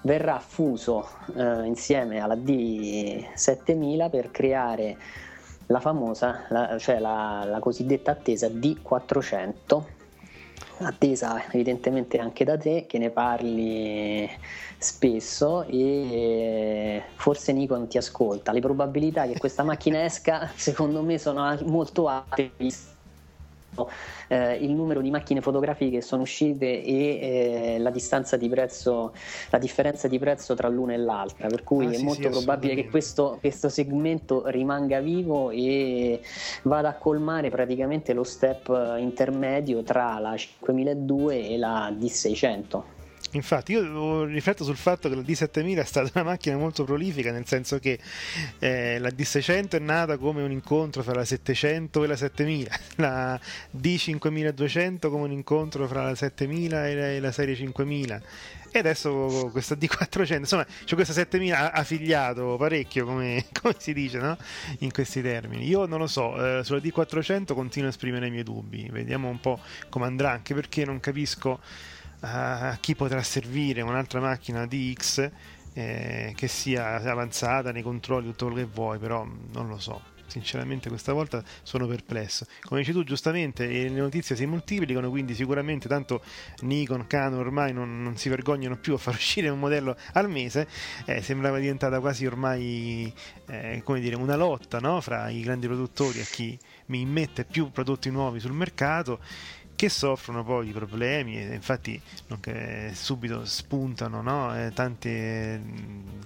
[0.04, 4.98] verrà fuso eh, insieme alla D7000 per creare
[5.72, 9.84] la famosa, la- cioè la, la cosiddetta attesa D400
[10.84, 14.28] attesa evidentemente anche da te che ne parli
[14.78, 18.52] spesso e forse Nikon ti ascolta.
[18.52, 22.91] Le probabilità che questa macchina esca secondo me sono molto alte visto
[24.28, 29.14] eh, il numero di macchine fotografiche che sono uscite e eh, la distanza di prezzo,
[29.50, 32.30] la differenza di prezzo tra l'una e l'altra, per cui Ah, è sì, molto sì,
[32.30, 36.22] probabile che questo, questo segmento rimanga vivo e
[36.64, 42.82] vada a colmare praticamente lo step eh, intermedio tra la 5002 e la D600.
[43.32, 47.48] Infatti, io rifletto sul fatto che la D7000 è stata una macchina molto prolifica, nel
[47.48, 48.00] senso che
[48.60, 53.40] eh, la D600 è nata come un incontro fra la 700 e la 7000, la
[53.78, 58.22] D5200 come un incontro fra la 7000 e la, e la serie 5000.
[58.74, 63.94] E adesso questa D400, insomma, c'è questa 7000 ha ha figliato parecchio, come, come si
[63.94, 64.38] dice, no?
[64.80, 65.68] In questi termini.
[65.68, 69.42] Io non lo so, eh, sulla D400 continuo a esprimere i miei dubbi, vediamo un
[69.42, 71.60] po' come andrà, anche perché non capisco
[72.22, 75.32] a chi potrà servire un'altra macchina DX
[75.74, 80.10] eh, che sia avanzata nei controlli, tutto quello che vuoi, però non lo so.
[80.32, 82.46] Sinceramente questa volta sono perplesso.
[82.62, 86.24] Come dici tu giustamente, le notizie si moltiplicano, quindi sicuramente tanto
[86.62, 90.70] Nikon, Canon ormai non, non si vergognano più a far uscire un modello al mese,
[91.04, 93.14] eh, sembrava diventata quasi ormai
[93.48, 95.02] eh, come dire, una lotta no?
[95.02, 99.20] fra i grandi produttori a chi mi immette più prodotti nuovi sul mercato
[99.82, 102.00] che soffrono poi di problemi e infatti
[102.94, 104.56] subito spuntano no?
[104.56, 105.60] eh, tante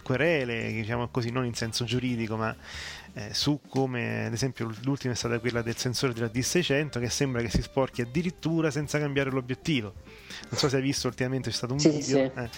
[0.04, 2.54] querele, diciamo così, non in senso giuridico, ma
[3.14, 7.42] eh, su come ad esempio l'ultima è stata quella del sensore della D600 che sembra
[7.42, 9.94] che si sporchi addirittura senza cambiare l'obiettivo.
[10.50, 12.40] Non so se hai visto ultimamente c'è stato un Sì, video sì.
[12.40, 12.50] eh,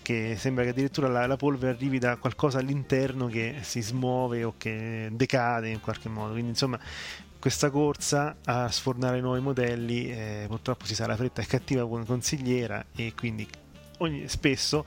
[0.00, 4.54] che sembra che addirittura la, la polvere arrivi da qualcosa all'interno che si smuove o
[4.56, 6.32] che decade in qualche modo.
[6.32, 6.80] Quindi insomma
[7.38, 12.84] questa corsa a sfornare nuovi modelli eh, purtroppo si sa la fretta è cattiva consigliera
[12.94, 13.48] e quindi
[13.98, 14.84] ogni, spesso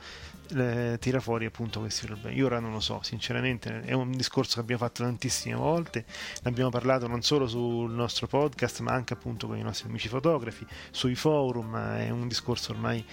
[0.55, 2.35] eh, tira fuori appunto questi problemi.
[2.35, 6.05] Io ora non lo so, sinceramente è un discorso che abbiamo fatto tantissime volte,
[6.43, 10.07] ne abbiamo parlato non solo sul nostro podcast ma anche appunto con i nostri amici
[10.07, 13.05] fotografi, sui forum, è un discorso ormai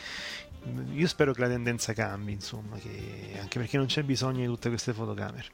[0.92, 4.68] io spero che la tendenza cambi, insomma, che, anche perché non c'è bisogno di tutte
[4.68, 5.46] queste fotocamere.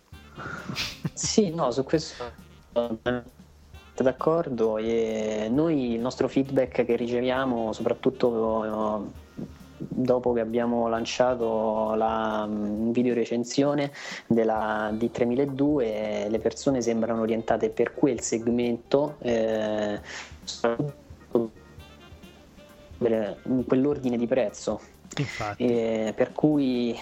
[1.13, 2.33] Sì, no, su questo
[4.03, 9.31] sono d'accordo e noi il nostro feedback che riceviamo soprattutto eh,
[9.77, 13.93] dopo che abbiamo lanciato la mm, video recensione
[14.27, 20.01] della D3002 le persone sembrano orientate per quel segmento eh,
[22.99, 24.81] in quell'ordine di prezzo.
[25.17, 26.99] Infatti, eh, per cui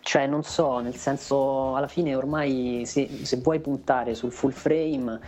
[0.00, 5.18] cioè non so nel senso alla fine ormai se, se vuoi puntare sul full frame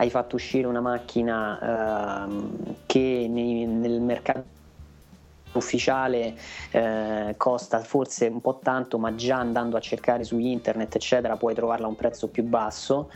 [0.00, 4.58] hai fatto uscire una macchina ehm, che nei- nel mercato
[5.52, 6.36] ufficiale
[6.70, 11.54] eh, costa forse un po' tanto ma già andando a cercare su internet eccetera puoi
[11.54, 13.10] trovarla a un prezzo più basso.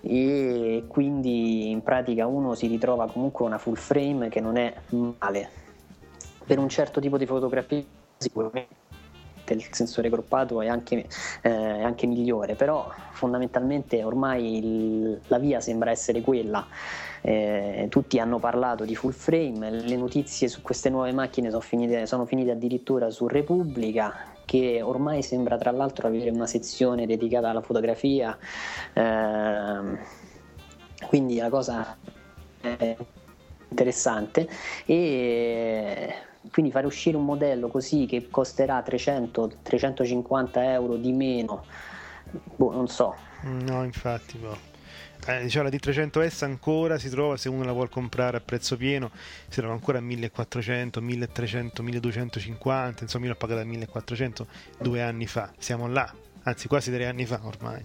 [0.00, 4.74] E quindi in pratica uno si ritrova comunque una full frame che non è
[5.18, 5.50] male.
[6.44, 7.82] Per un certo tipo di fotografia
[8.18, 8.93] sicuramente
[9.52, 11.06] il sensore groppato è anche,
[11.42, 16.66] eh, anche migliore però fondamentalmente ormai il- la via sembra essere quella.
[17.20, 22.06] Eh, tutti hanno parlato di full frame, le notizie su queste nuove macchine sono finite,
[22.06, 24.14] sono finite addirittura su Repubblica
[24.44, 28.36] che ormai sembra tra l'altro avere una sezione dedicata alla fotografia,
[28.92, 29.98] ehm,
[31.08, 31.96] quindi la cosa
[32.60, 32.96] è
[33.68, 34.48] interessante.
[34.84, 36.14] E
[36.50, 41.64] quindi fare uscire un modello così che costerà 300-350 euro di meno,
[42.56, 43.14] boh, non so.
[43.42, 44.72] No, infatti, boh.
[45.26, 49.10] Eh, diciamo, la D300S ancora si trova se uno la vuole comprare a prezzo pieno
[49.48, 54.46] si trova ancora a 1400, 1300, 1250 insomma io l'ho pagata a 1400
[54.80, 57.82] due anni fa siamo là anzi quasi tre anni fa ormai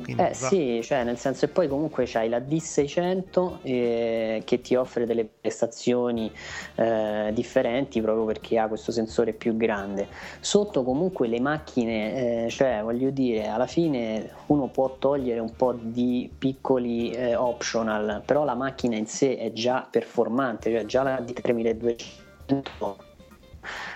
[0.00, 4.74] quindi, eh sì, cioè nel senso e poi comunque c'hai la D600 eh, che ti
[4.74, 6.32] offre delle prestazioni
[6.76, 10.08] eh, differenti proprio perché ha questo sensore più grande.
[10.40, 15.72] Sotto comunque le macchine, eh, cioè voglio dire, alla fine uno può togliere un po'
[15.78, 21.18] di piccoli eh, optional, però la macchina in sé è già performante, cioè già la
[21.20, 22.94] D3200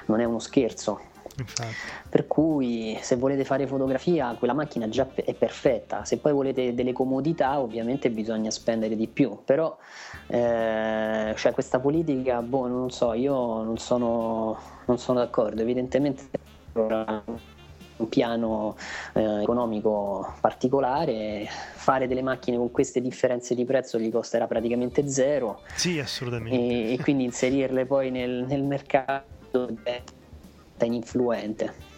[0.07, 1.74] non è uno scherzo Infatti.
[2.09, 6.93] Per cui se volete fare fotografia quella macchina già è perfetta, se poi volete delle
[6.93, 9.76] comodità ovviamente bisogna spendere di più, però
[10.28, 16.28] eh, cioè questa politica, boh, non so, io non sono, non sono d'accordo, evidentemente
[17.97, 18.76] un piano
[19.14, 25.62] eh, economico particolare, fare delle macchine con queste differenze di prezzo gli costerà praticamente zero.
[25.74, 26.57] Sì, assolutamente.
[26.57, 29.24] E, e quindi inserirle poi nel, nel mercato
[30.84, 31.94] ininfluente.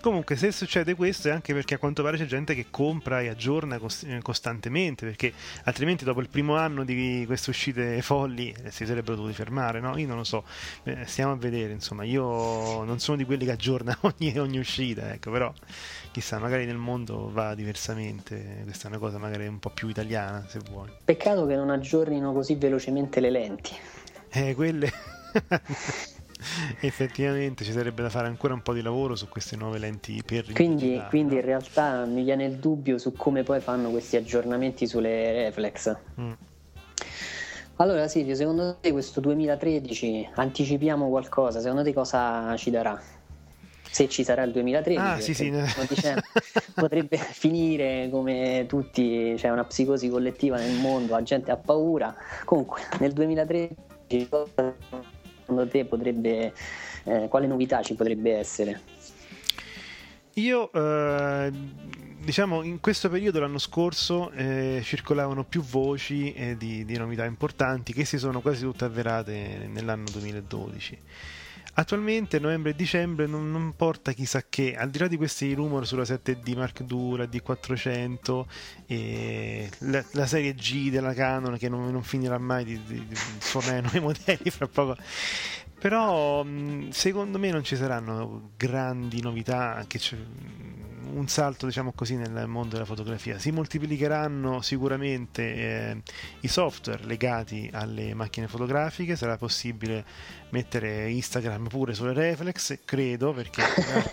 [0.00, 3.28] Comunque, se succede questo è anche perché a quanto pare c'è gente che compra e
[3.28, 5.30] aggiorna eh, costantemente, perché
[5.64, 9.98] altrimenti dopo il primo anno di queste uscite folli eh, si sarebbero dovuti fermare, no?
[9.98, 10.44] Io non lo so,
[10.84, 15.12] eh, stiamo a vedere, insomma, io non sono di quelli che aggiorna ogni, ogni uscita,
[15.12, 15.52] ecco, però
[16.12, 20.46] chissà, magari nel mondo va diversamente, questa è una cosa magari un po' più italiana,
[20.48, 20.88] se vuoi.
[21.04, 23.72] Peccato che non aggiornino così velocemente le lenti.
[24.30, 24.90] Eh, quelle...
[26.80, 30.52] effettivamente ci sarebbe da fare ancora un po' di lavoro su queste nuove lenti per
[30.52, 35.32] quindi, quindi in realtà mi viene il dubbio su come poi fanno questi aggiornamenti sulle
[35.32, 36.32] reflex mm.
[37.76, 43.18] allora Silvio secondo te questo 2013 anticipiamo qualcosa secondo te cosa ci darà?
[43.90, 45.52] se ci sarà il 2013 ah, sì, sì.
[45.88, 46.22] Dicendo,
[46.74, 52.14] potrebbe finire come tutti c'è una psicosi collettiva nel mondo la gente ha paura
[52.44, 54.28] comunque nel 2013
[55.50, 56.52] secondo te potrebbe,
[57.04, 58.80] eh, quale novità ci potrebbe essere?
[60.34, 61.50] Io, eh,
[62.22, 67.92] diciamo, in questo periodo l'anno scorso eh, circolavano più voci eh, di, di, novità importanti
[67.92, 70.98] che si sono quasi tutte avverate nell'anno 2012.
[71.80, 75.86] Attualmente novembre e dicembre non, non, porta chissà che, al di là di questi rumor
[75.86, 78.44] sulla 7D Mark II, la D400
[78.84, 83.14] e la, la, serie G della Canon che non, non finirà mai di, di, di
[83.14, 84.94] fornire nuovi modelli fra poco.
[85.78, 86.44] Però
[86.90, 89.98] secondo me non ci saranno grandi novità che
[91.12, 93.38] un salto, diciamo così, nel mondo della fotografia.
[93.38, 96.02] Si moltiplicheranno sicuramente eh,
[96.40, 100.04] i software legati alle macchine fotografiche, sarà possibile
[100.50, 103.62] mettere Instagram pure sulle reflex, credo, perché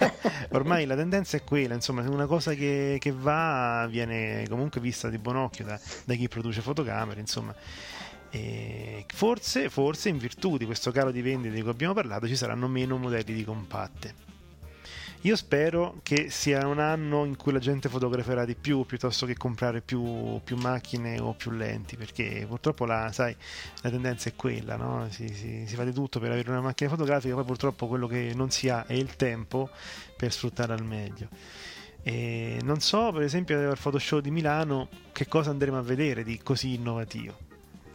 [0.51, 5.17] ormai la tendenza è quella, insomma, una cosa che, che va viene comunque vista di
[5.17, 7.55] buon occhio da, da chi produce fotocamere, insomma.
[8.29, 12.35] E forse, forse in virtù di questo calo di vendite di cui abbiamo parlato ci
[12.35, 14.26] saranno meno modelli di compatte
[15.21, 19.35] io spero che sia un anno in cui la gente fotograferà di più piuttosto che
[19.35, 23.35] comprare più, più macchine o più lenti, perché purtroppo la, sai,
[23.81, 25.07] la tendenza è quella, no?
[25.09, 28.33] si, si, si, fa di tutto per avere una macchina fotografica, poi purtroppo quello che
[28.35, 29.69] non si ha è il tempo
[30.15, 31.29] per sfruttare al meglio.
[32.03, 36.37] E non so, per esempio, al Photoshop di Milano che cosa andremo a vedere di
[36.37, 37.46] così innovativo.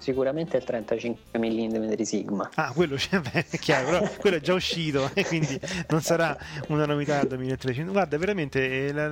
[0.03, 2.51] Sicuramente il 35 mm di Sigma.
[2.57, 6.37] Ah, quello cioè, beh, è chiaro, però quello è già uscito e quindi non sarà
[6.71, 7.85] una novità del 2013.
[7.85, 9.09] Guarda, veramente, eh, la,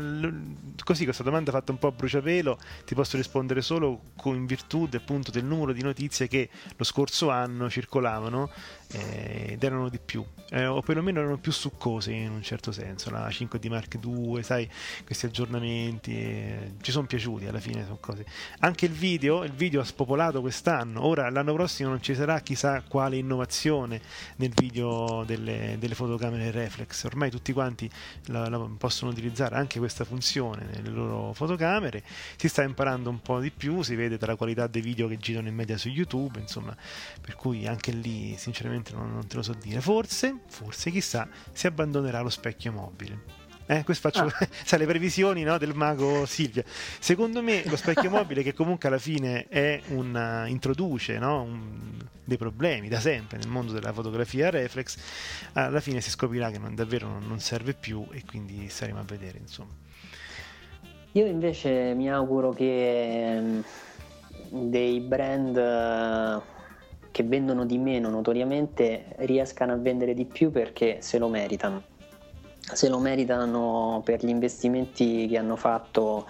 [0.82, 4.88] così questa domanda fatta un po' a bruciapelo, ti posso rispondere solo con, in virtù
[4.92, 8.50] appunto del numero di notizie che lo scorso anno circolavano
[8.90, 13.10] eh, ed erano di più, eh, o perlomeno erano più succose in un certo senso.
[13.10, 14.68] La 5D Mark II, sai,
[15.04, 17.84] questi aggiornamenti eh, ci sono piaciuti alla fine.
[17.84, 18.24] Sono cose.
[18.60, 21.04] Anche il video, il video ha spopolato quest'anno.
[21.04, 24.00] Ora l'anno prossimo non ci sarà chissà quale innovazione
[24.36, 27.04] nel video delle, delle fotocamere reflex.
[27.04, 27.88] Ormai tutti quanti
[28.26, 32.02] la, la possono utilizzare anche questa funzione nelle loro fotocamere.
[32.36, 35.48] Si sta imparando un po' di più, si vede dalla qualità dei video che girano
[35.48, 36.76] in media su YouTube, insomma,
[37.20, 39.80] per cui anche lì sinceramente non, non te lo so dire.
[39.80, 43.38] Forse, forse chissà, si abbandonerà lo specchio mobile.
[43.66, 44.48] Eh, questo faccio Ah.
[44.64, 46.64] sai, le previsioni no, del mago Silvia.
[46.66, 51.98] Secondo me lo specchio mobile, che comunque alla fine è un, uh, introduce no, un-
[52.24, 54.96] dei problemi da sempre nel mondo della fotografia a reflex,
[55.52, 59.04] alla fine si scoprirà che non, davvero non, non serve più e quindi staremo a
[59.04, 59.38] vedere.
[59.38, 59.72] Insomma.
[61.12, 63.64] Io invece mi auguro che ehm,
[64.48, 66.40] dei brand eh,
[67.10, 71.82] che vendono di meno notoriamente riescano a vendere di più perché se lo meritano.
[72.60, 76.26] Se lo meritano per gli investimenti che hanno fatto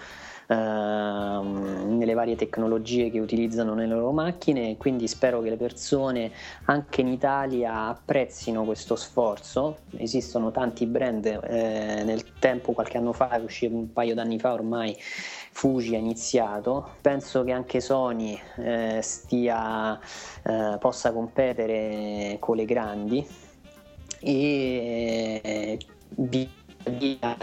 [0.53, 6.31] nelle varie tecnologie che utilizzano nelle loro macchine, quindi spero che le persone
[6.65, 9.79] anche in Italia apprezzino questo sforzo.
[9.97, 14.95] Esistono tanti brand, eh, nel tempo, qualche anno fa, uscito un paio d'anni fa ormai,
[14.97, 16.95] Fuji ha iniziato.
[17.01, 19.99] Penso che anche Sony eh, stia,
[20.43, 23.25] eh, possa competere con le grandi
[24.19, 25.79] e eh,
[26.15, 27.37] via via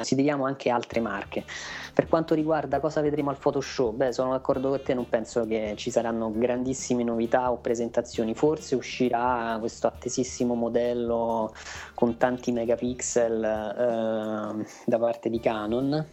[0.00, 1.44] consideriamo anche altre marche.
[1.92, 5.74] Per quanto riguarda cosa vedremo al Photoshop, beh, sono d'accordo con te, non penso che
[5.76, 11.52] ci saranno grandissime novità o presentazioni, forse uscirà questo attesissimo modello
[11.94, 16.06] con tanti megapixel eh, da parte di Canon,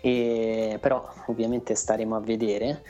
[0.00, 2.82] e, però ovviamente staremo a vedere.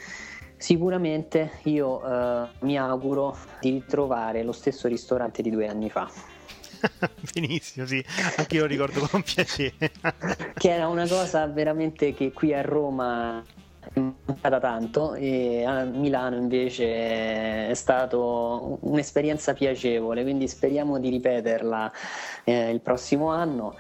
[0.59, 6.34] Sicuramente io eh, mi auguro di ritrovare lo stesso ristorante di due anni fa.
[7.32, 8.05] Benissimo, sì,
[8.37, 9.91] anche io lo ricordo con piacere.
[10.55, 13.43] che era una cosa veramente che qui a Roma
[13.93, 21.93] è mancata tanto e a Milano invece è stato un'esperienza piacevole, quindi speriamo di ripeterla
[22.45, 23.76] eh, il prossimo anno.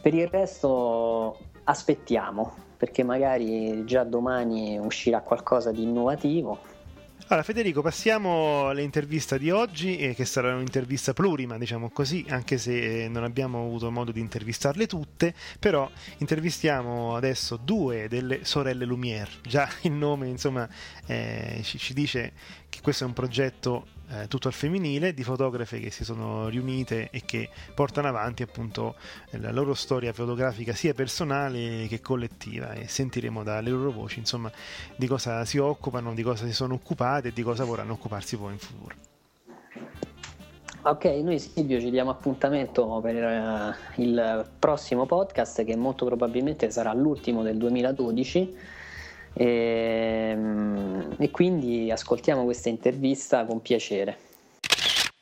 [0.00, 6.58] Per il resto aspettiamo, perché magari già domani uscirà qualcosa di innovativo.
[7.32, 13.04] Allora, Federico, passiamo all'intervista di oggi, eh, che sarà un'intervista plurima, diciamo così, anche se
[13.04, 19.30] eh, non abbiamo avuto modo di intervistarle tutte, però intervistiamo adesso due delle sorelle Lumière.
[19.48, 20.68] Già il nome, insomma,
[21.06, 22.34] eh, ci, ci dice
[22.68, 27.08] che questo è un progetto eh, tutto al femminile di fotografe che si sono riunite
[27.10, 28.94] e che portano avanti appunto
[29.30, 34.50] la loro storia fotografica sia personale che collettiva e sentiremo dalle loro voci insomma
[34.96, 38.52] di cosa si occupano, di cosa si sono occupate e di cosa vorranno occuparsi poi
[38.52, 38.94] in futuro.
[40.84, 46.92] Ok, noi Silvio ci diamo appuntamento per eh, il prossimo podcast che molto probabilmente sarà
[46.92, 48.56] l'ultimo del 2012
[49.32, 54.30] e, mm, e quindi ascoltiamo questa intervista con piacere.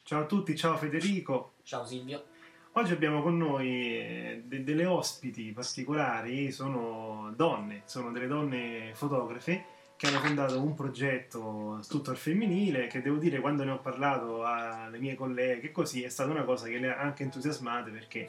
[0.02, 1.52] Ciao a tutti, ciao Federico.
[1.62, 2.24] Ciao Silvio.
[2.72, 9.64] Oggi abbiamo con noi eh, de- delle ospiti particolari, sono donne, sono delle donne fotografe
[10.00, 14.44] che hanno fondato un progetto tutto al femminile che devo dire quando ne ho parlato
[14.46, 18.26] alle mie colleghe così è stata una cosa che le ha anche entusiasmate perché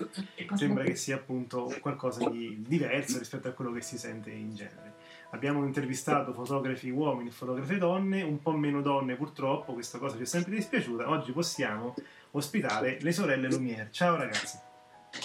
[0.56, 4.94] sembra che sia appunto qualcosa di diverso rispetto a quello che si sente in genere.
[5.34, 10.24] Abbiamo intervistato fotografi uomini e fotografe donne, un po' meno donne purtroppo, questa cosa ci
[10.24, 11.10] è sempre dispiaciuta.
[11.10, 11.94] Oggi possiamo
[12.32, 13.90] ospitare le sorelle Lumière.
[13.92, 14.60] Ciao ragazzi.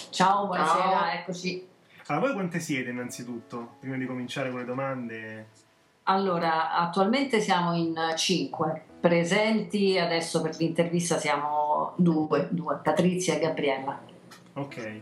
[0.09, 1.67] Ciao, buonasera, eccoci.
[2.07, 5.47] Allora, voi quante siete innanzitutto, prima di cominciare con le domande?
[6.03, 13.99] Allora, attualmente siamo in cinque presenti, adesso per l'intervista siamo due, due Patrizia e Gabriella.
[14.53, 15.01] Ok.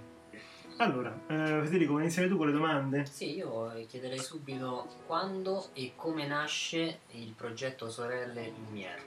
[0.77, 3.05] Allora, eh, Federico, vuoi iniziare tu con le domande?
[3.09, 9.01] Sì, io chiederei subito quando e come nasce il progetto Sorelle Lumière.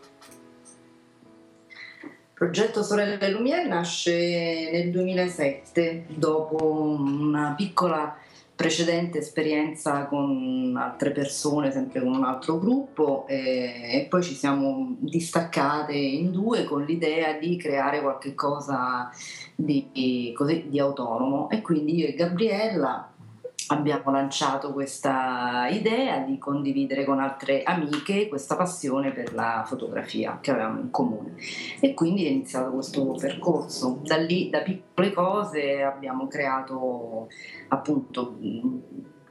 [2.01, 8.17] Il progetto Sorelle Lumière nasce nel 2007, dopo una piccola
[8.59, 14.97] precedente esperienza con altre persone, sempre con un altro gruppo, e, e poi ci siamo
[14.99, 19.13] distaccate in due con l'idea di creare qualche cosa
[19.55, 21.49] di, così, di autonomo.
[21.51, 23.13] E quindi io e Gabriella
[23.69, 30.51] abbiamo lanciato questa idea di condividere con altre amiche questa passione per la fotografia che
[30.51, 31.35] avevamo in comune.
[31.81, 34.01] E quindi è iniziato questo percorso.
[34.03, 37.29] Da lì da piccole cose abbiamo creato
[37.69, 38.81] appunto mh,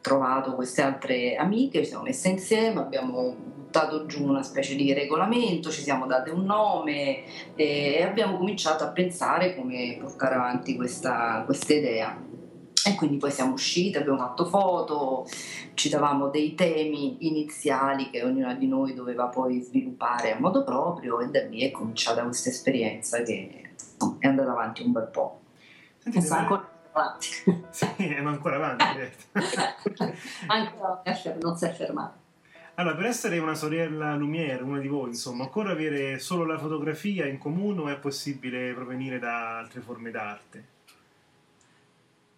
[0.02, 3.36] trovato queste altre amiche ci siamo messe insieme abbiamo
[3.68, 7.24] buttato giù una specie di regolamento ci siamo date un nome
[7.56, 12.27] e abbiamo cominciato a pensare come portare avanti questa, questa idea
[12.88, 15.28] e quindi poi siamo usciti, abbiamo fatto foto,
[15.74, 21.20] ci davamo dei temi iniziali che ognuna di noi doveva poi sviluppare a modo proprio
[21.20, 23.72] e da lì è cominciata questa esperienza che
[24.20, 25.42] è andata avanti un bel po'.
[25.98, 27.28] Senti, sta ancora avanti.
[27.70, 27.88] Sì,
[28.22, 28.84] ma ancora avanti.
[30.48, 32.26] Ancora non si è fermata.
[32.76, 37.26] Allora, per essere una sorella Lumière, una di voi, insomma, occorre avere solo la fotografia
[37.26, 40.76] in comune o è possibile provenire da altre forme d'arte?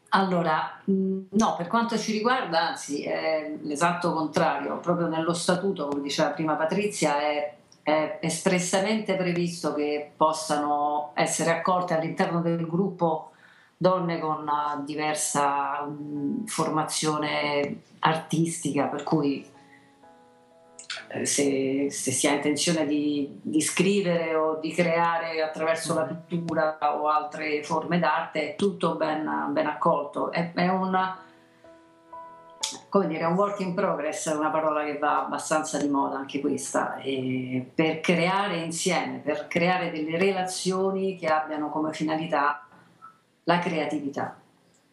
[0.09, 4.79] Allora, no, per quanto ci riguarda, anzi, è l'esatto contrario.
[4.79, 7.53] Proprio nello statuto, come diceva prima Patrizia, è,
[7.83, 13.31] è espressamente previsto che possano essere accolte all'interno del gruppo
[13.77, 15.87] donne con una diversa
[16.45, 19.58] formazione artistica, per cui eh,
[21.23, 27.07] se, se, si ha intenzione di, di, scrivere o di creare attraverso la pittura o
[27.07, 30.31] altre forme d'arte, è tutto ben, ben accolto.
[30.31, 31.17] È, è una,
[32.89, 36.39] come dire, un work in progress, è una parola che va abbastanza di moda anche
[36.39, 42.67] questa, e per creare insieme, per creare delle relazioni che abbiano come finalità
[43.43, 44.39] la creatività.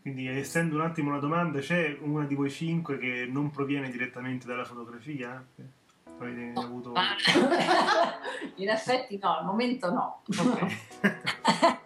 [0.01, 4.47] Quindi estendo un attimo la domanda, c'è una di voi cinque che non proviene direttamente
[4.47, 5.45] dalla fotografia?
[6.19, 6.61] Avete no.
[6.61, 6.93] avuto...
[8.57, 10.23] In effetti no, al momento no.
[10.29, 10.77] Okay.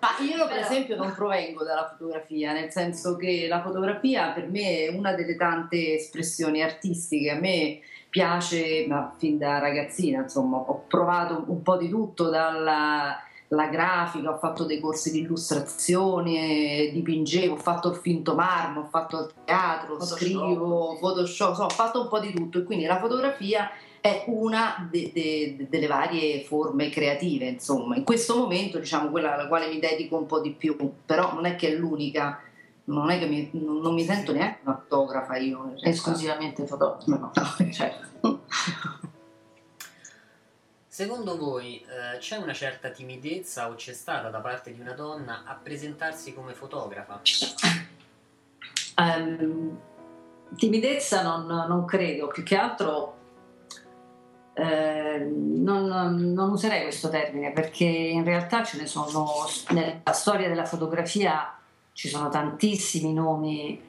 [0.01, 4.85] Ma io per esempio non provengo dalla fotografia, nel senso che la fotografia per me
[4.85, 7.31] è una delle tante espressioni artistiche.
[7.31, 13.25] A me piace, ma fin da ragazzina, insomma, ho provato un po' di tutto dalla
[13.53, 18.89] la grafica, ho fatto dei corsi di illustrazione, dipingevo, ho fatto il finto marmo, ho
[18.91, 20.19] fatto il teatro, Photoshop.
[20.19, 23.69] scrivo, Photoshop, ho fatto un po' di tutto e quindi la fotografia
[24.01, 27.97] è una de, de, delle varie forme creative, insomma.
[27.97, 31.45] In questo momento, diciamo, quella alla quale mi dedico un po' di più, però non
[31.45, 32.41] è che è l'unica.
[32.85, 35.75] Non è che mi, non mi sento neanche una fotografa io.
[35.81, 37.05] Esclusivamente fotografa.
[37.07, 38.41] No, no, certo.
[40.89, 45.45] Secondo voi eh, c'è una certa timidezza o c'è stata da parte di una donna
[45.47, 47.23] a presentarsi come fotografa?
[48.97, 49.79] Um,
[50.57, 53.20] timidezza non, non, credo, più che altro
[54.61, 55.87] eh, non,
[56.35, 59.27] non, userei questo termine perché in realtà ce ne sono,
[59.71, 61.57] nella storia della fotografia
[61.95, 63.81] ci sono tantissimi nomi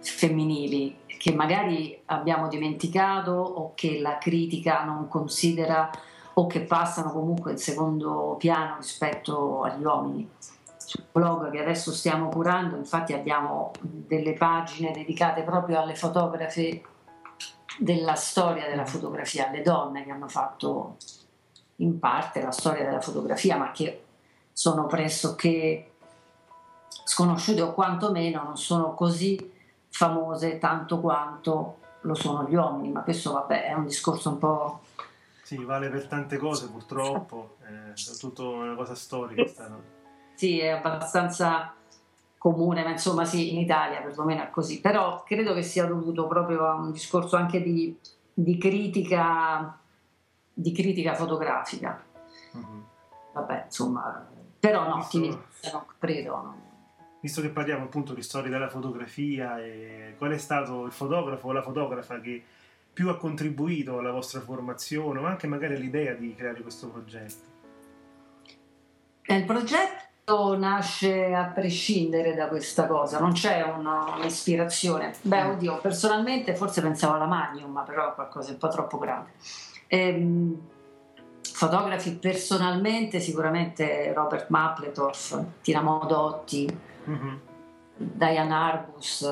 [0.00, 5.90] femminili che magari abbiamo dimenticato o che la critica non considera
[6.34, 10.28] o che passano comunque in secondo piano rispetto agli uomini.
[10.76, 16.82] Sul blog che adesso stiamo curando, infatti, abbiamo delle pagine dedicate proprio alle fotografe
[17.82, 20.96] della storia della fotografia, alle donne che hanno fatto
[21.76, 24.04] in parte la storia della fotografia, ma che
[24.52, 25.94] sono pressoché
[27.04, 29.50] sconosciute o quantomeno non sono così
[29.88, 34.80] famose tanto quanto lo sono gli uomini, ma questo vabbè è un discorso un po'...
[35.42, 39.44] Sì, vale per tante cose purtroppo, è tutto una cosa storica.
[40.34, 41.74] Sì, è abbastanza
[42.42, 46.66] comune, ma insomma sì, in Italia perlomeno è così, però credo che sia dovuto proprio
[46.66, 47.96] a un discorso anche di,
[48.34, 49.78] di critica,
[50.52, 52.04] di critica fotografica.
[52.56, 52.80] Mm-hmm.
[53.32, 54.28] Vabbè, insomma,
[54.58, 55.18] però no, Visto...
[55.20, 56.34] non credo.
[56.34, 56.60] No.
[57.20, 59.54] Visto che parliamo appunto di storia della fotografia,
[60.18, 62.42] qual è stato il fotografo o la fotografa che
[62.92, 67.50] più ha contribuito alla vostra formazione o anche magari all'idea di creare questo progetto?
[69.26, 75.14] Il progetto nasce a prescindere da questa cosa, non c'è un'ispirazione.
[75.22, 75.50] Beh, mm.
[75.50, 79.30] oddio, personalmente forse pensavo alla Magnum, ma però è qualcosa un po' troppo grande.
[79.88, 80.60] Ehm,
[81.42, 86.66] fotografi personalmente sicuramente Robert Mappletoff, Tina Modotti,
[87.08, 87.36] mm-hmm.
[87.96, 89.22] Diane Arbus,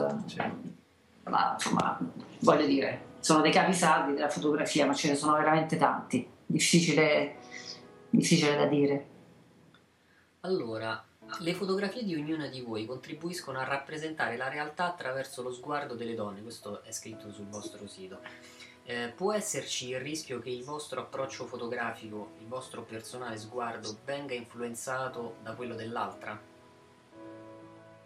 [1.25, 1.99] ma insomma,
[2.41, 7.37] voglio dire, sono dei capisaldi della fotografia, ma ce ne sono veramente tanti, difficile,
[8.11, 9.07] difficile da dire.
[10.43, 11.05] Allora,
[11.41, 16.15] le fotografie di ognuna di voi contribuiscono a rappresentare la realtà attraverso lo sguardo delle
[16.15, 18.21] donne, questo è scritto sul vostro sito.
[18.85, 24.33] Eh, può esserci il rischio che il vostro approccio fotografico, il vostro personale sguardo venga
[24.33, 26.41] influenzato da quello dell'altra?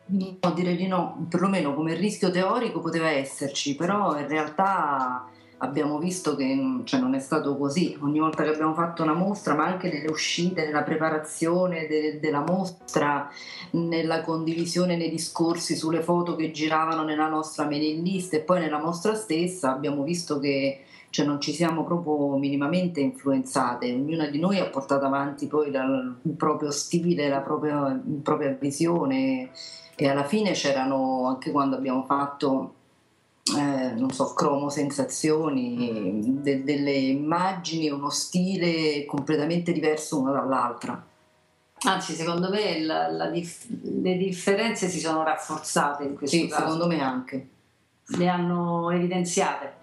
[0.07, 5.24] No, direi di no, perlomeno come rischio teorico poteva esserci, però in realtà
[5.59, 7.97] abbiamo visto che cioè, non è stato così.
[8.01, 12.45] Ogni volta che abbiamo fatto una mostra, ma anche nelle uscite, nella preparazione de- della
[12.47, 13.31] mostra,
[13.71, 18.79] nella condivisione nei discorsi sulle foto che giravano nella nostra mailing list e poi nella
[18.81, 20.81] mostra stessa, abbiamo visto che
[21.11, 23.93] cioè, non ci siamo proprio minimamente influenzate.
[23.93, 25.85] Ognuna di noi ha portato avanti poi la,
[26.23, 29.51] il proprio stile, la propria, la propria visione
[29.95, 32.75] e alla fine c'erano anche quando abbiamo fatto
[33.53, 41.07] eh, non so, cromo sensazioni, de- delle immagini, uno stile completamente diverso una dall'altra.
[41.87, 46.63] Anzi, secondo me la, la dif- le differenze si sono rafforzate in questo sì, caso.
[46.63, 47.49] secondo me anche.
[48.07, 49.83] Le hanno evidenziate.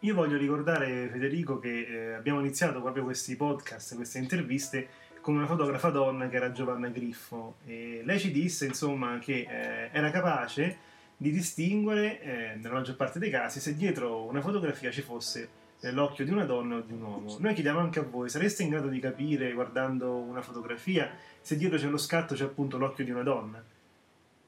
[0.00, 4.88] Io voglio ricordare, Federico, che eh, abbiamo iniziato proprio questi podcast, queste interviste
[5.20, 7.56] con una fotografa donna che era Giovanna Griffo.
[7.66, 10.88] E lei ci disse insomma che eh, era capace
[11.20, 15.50] di distinguere, eh, nella maggior parte dei casi, se dietro una fotografia ci fosse
[15.80, 17.36] eh, l'occhio di una donna o di un uomo.
[17.40, 21.10] Noi chiediamo anche a voi, sareste in grado di capire, guardando una fotografia,
[21.42, 23.62] se dietro c'è lo scatto c'è appunto l'occhio di una donna?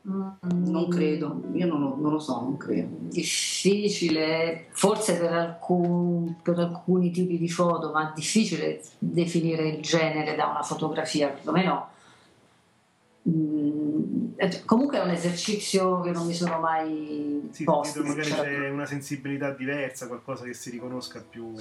[0.05, 2.89] Non credo, io non lo, non lo so, non credo.
[3.01, 10.47] Difficile, forse per, alcun, per alcuni tipi di foto, ma difficile definire il genere da
[10.47, 11.91] una fotografia, perlomeno.
[13.29, 13.82] Mm, eh,
[14.65, 18.03] comunque è un esercizio che non mi sono mai Sì, posto.
[18.03, 21.55] magari cioè- c'è una sensibilità diversa, qualcosa che si riconosca più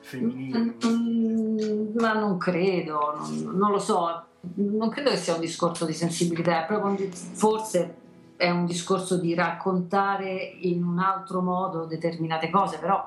[0.00, 0.74] femminile.
[0.86, 5.92] Mm, ma non credo, non, non lo so, non credo che sia un discorso di
[5.92, 7.94] sensibilità, proprio forse
[8.36, 13.06] è un discorso di raccontare in un altro modo determinate cose, però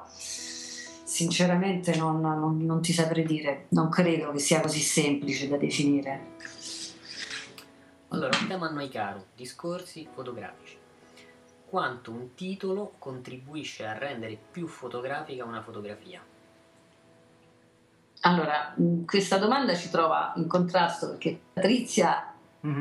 [1.03, 6.31] sinceramente non, non- non ti saprei dire, non credo che sia così semplice da definire.
[8.13, 10.77] Allora, un tema a noi caro, discorsi fotografici.
[11.65, 16.21] Quanto un titolo contribuisce a rendere più fotografica una fotografia?
[18.21, 22.35] Allora, mh, questa domanda ci trova in contrasto perché Patrizia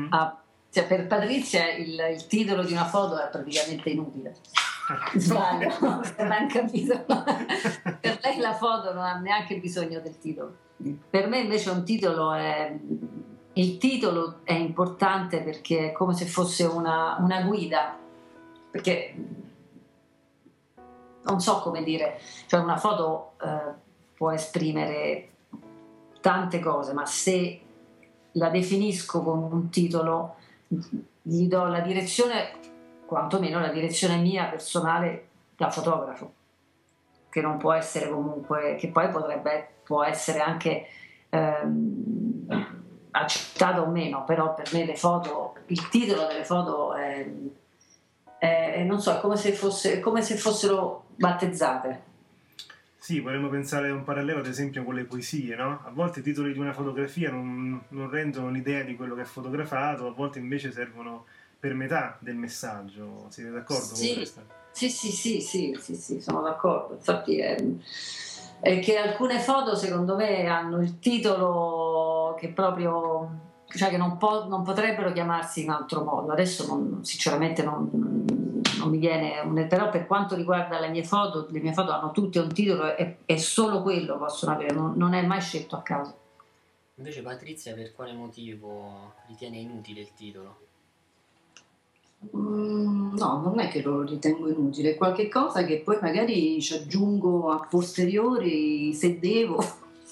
[0.09, 0.37] ha-
[0.69, 4.35] cioè per Patrizia il, il titolo di una foto è praticamente inutile.
[5.17, 7.05] Sbaglio, non ha capito.
[7.99, 10.55] per lei la foto non ha neanche bisogno del titolo.
[11.09, 12.77] Per me invece un titolo è...
[13.53, 17.95] Il titolo è importante perché è come se fosse una, una guida,
[18.71, 19.15] perché
[21.21, 23.73] non so come dire, cioè una foto eh,
[24.15, 25.29] può esprimere
[26.19, 27.59] tante cose, ma se
[28.31, 30.35] la definisco con un titolo,
[31.21, 32.53] gli do la direzione,
[33.05, 36.33] quantomeno la direzione mia personale da fotografo,
[37.29, 40.87] che non può essere comunque, che poi potrebbe, può essere anche
[41.29, 42.32] ehm,
[43.23, 47.25] accettata o meno, però per me le foto, il titolo delle foto è,
[48.37, 52.11] è- non so, è come se, fosse, come se fossero battezzate.
[52.97, 55.81] Sì, vorremmo pensare a un parallelo ad esempio con le poesie, no?
[55.85, 59.25] A volte i titoli di una fotografia non, non rendono l'idea di quello che è
[59.25, 61.25] fotografato, a volte invece servono
[61.59, 63.25] per metà del messaggio.
[63.29, 64.07] Siete d'accordo Sì.
[64.07, 64.41] con questo?
[64.71, 66.93] Sì, sì, sì, sì, sì, sì, sono d'accordo.
[66.93, 67.61] Infatti è,
[68.61, 71.92] è che alcune foto secondo me hanno il titolo
[72.43, 73.29] che proprio,
[73.67, 76.31] cioè che non, po- non potrebbero chiamarsi in altro modo.
[76.31, 77.89] Adesso non- sinceramente non,
[78.79, 82.11] non mi viene, un- però per quanto riguarda le mie foto, le mie foto hanno
[82.11, 85.81] tutte un titolo e, e solo quello possono avere, non, non è mai scelto a
[85.81, 86.17] caso.
[86.95, 90.57] Invece Patrizia per quale motivo ritiene inutile il titolo?
[92.35, 96.73] Mm, no, non è che lo ritengo inutile, è qualche cosa che poi magari ci
[96.75, 99.61] aggiungo a posteriori se devo,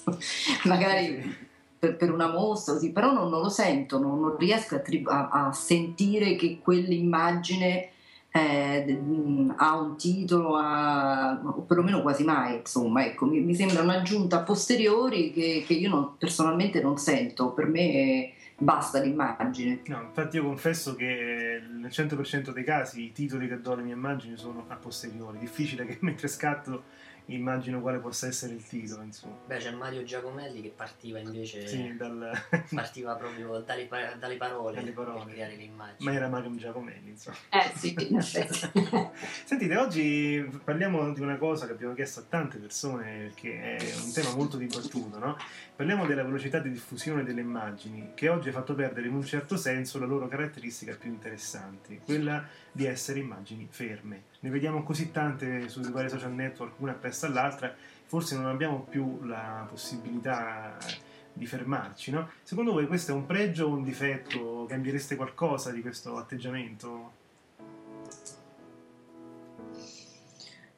[0.64, 1.50] magari
[1.82, 5.46] per, per una mostra, così, però non, non lo sento, non, non riesco a, a-
[5.48, 7.88] a sentire che quell'immagine
[8.30, 13.82] eh, mm, ha un titolo, ha- o perlomeno quasi mai, insomma, ecco, mi, mi sembra
[13.82, 19.80] un'aggiunta a posteriori che, che io non- personalmente non sento, per me eh, basta l'immagine.
[19.86, 23.94] No, infatti io confesso che nel 100% dei casi i titoli che do alle mie
[23.94, 25.38] immagini sono a posteriori.
[25.38, 26.84] Difficile che mentre scatto
[27.26, 29.36] immagino quale possa essere il titolo, insomma.
[29.46, 32.30] Beh, c'è Mario Giacomelli che partiva invece Sì, dal...
[32.74, 35.24] partiva proprio dalle, pa- dalle parole, Dalle parole.
[35.24, 36.04] per creare le immagini.
[36.04, 37.36] Ma era Mario Giacomelli, insomma.
[37.50, 38.70] Eh sì, in effetti.
[39.44, 44.12] Sentite, oggi parliamo di una cosa che abbiamo chiesto a tante persone, che è un
[44.12, 45.36] tema molto dibattuto, no?
[45.74, 49.56] Parliamo della velocità di diffusione delle immagini, che oggi ha fatto perdere in un certo
[49.56, 54.22] senso la loro caratteristica più interessante, quella di essere immagini ferme.
[54.40, 57.72] Ne vediamo così tante sui vari social network, una appresso all'altra,
[58.06, 60.76] forse non abbiamo più la possibilità
[61.34, 62.28] di fermarci, no?
[62.42, 64.66] Secondo voi questo è un pregio o un difetto?
[64.68, 67.20] Cambiereste qualcosa di questo atteggiamento?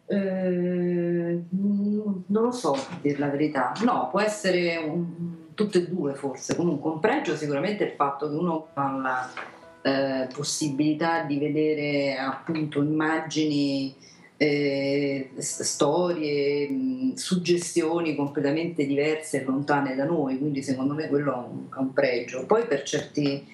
[0.07, 3.73] Eh, non lo so, dire la verità.
[3.85, 6.55] No, può essere un- tutte e due forse.
[6.57, 9.31] Comunque un pregio sicuramente è il fatto che uno ha la
[9.87, 13.95] eh, possibilità di vedere appunto immagini,
[14.39, 21.37] eh, storie, mh, suggestioni completamente diverse e lontane da noi, quindi secondo me quello è
[21.37, 22.47] un, è un pregio.
[22.47, 23.47] Poi per certi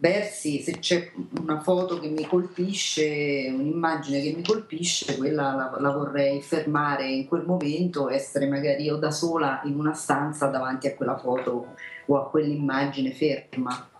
[0.00, 5.90] versi, se c'è una foto che mi colpisce, un'immagine che mi colpisce, quella la, la
[5.92, 10.94] vorrei fermare in quel momento, essere magari io da sola in una stanza davanti a
[10.96, 11.76] quella foto
[12.06, 13.90] o a quell'immagine ferma.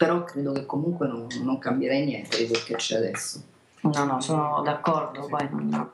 [0.00, 3.42] Però credo che comunque non, non cambierei niente di quel che c'è adesso.
[3.82, 5.26] No, no, sono d'accordo.
[5.26, 5.90] Poi non-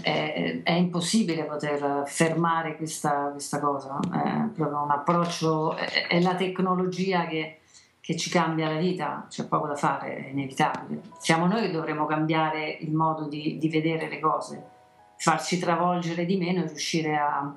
[0.00, 6.36] è, è, impossibile poter fermare questa, questa cosa, è proprio un approccio, è, è la
[6.36, 7.62] tecnologia che,
[8.00, 11.00] che, ci cambia la vita, c'è poco da fare, è inevitabile.
[11.18, 14.64] Siamo noi che dovremmo cambiare il modo di, di vedere le cose,
[15.16, 17.52] farci travolgere di meno e riuscire a,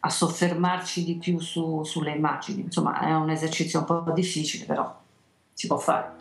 [0.00, 2.62] a soffermarci di più su, sulle immagini.
[2.62, 5.00] Insomma, è un esercizio un po' difficile, però
[5.52, 6.16] si può fare.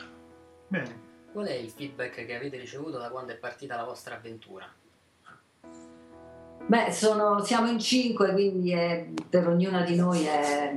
[0.68, 1.10] Bene.
[1.32, 4.68] Qual è il feedback che avete ricevuto da quando è partita la vostra avventura?
[6.68, 10.74] Beh, sono, siamo in cinque, quindi è, per ognuna di noi è,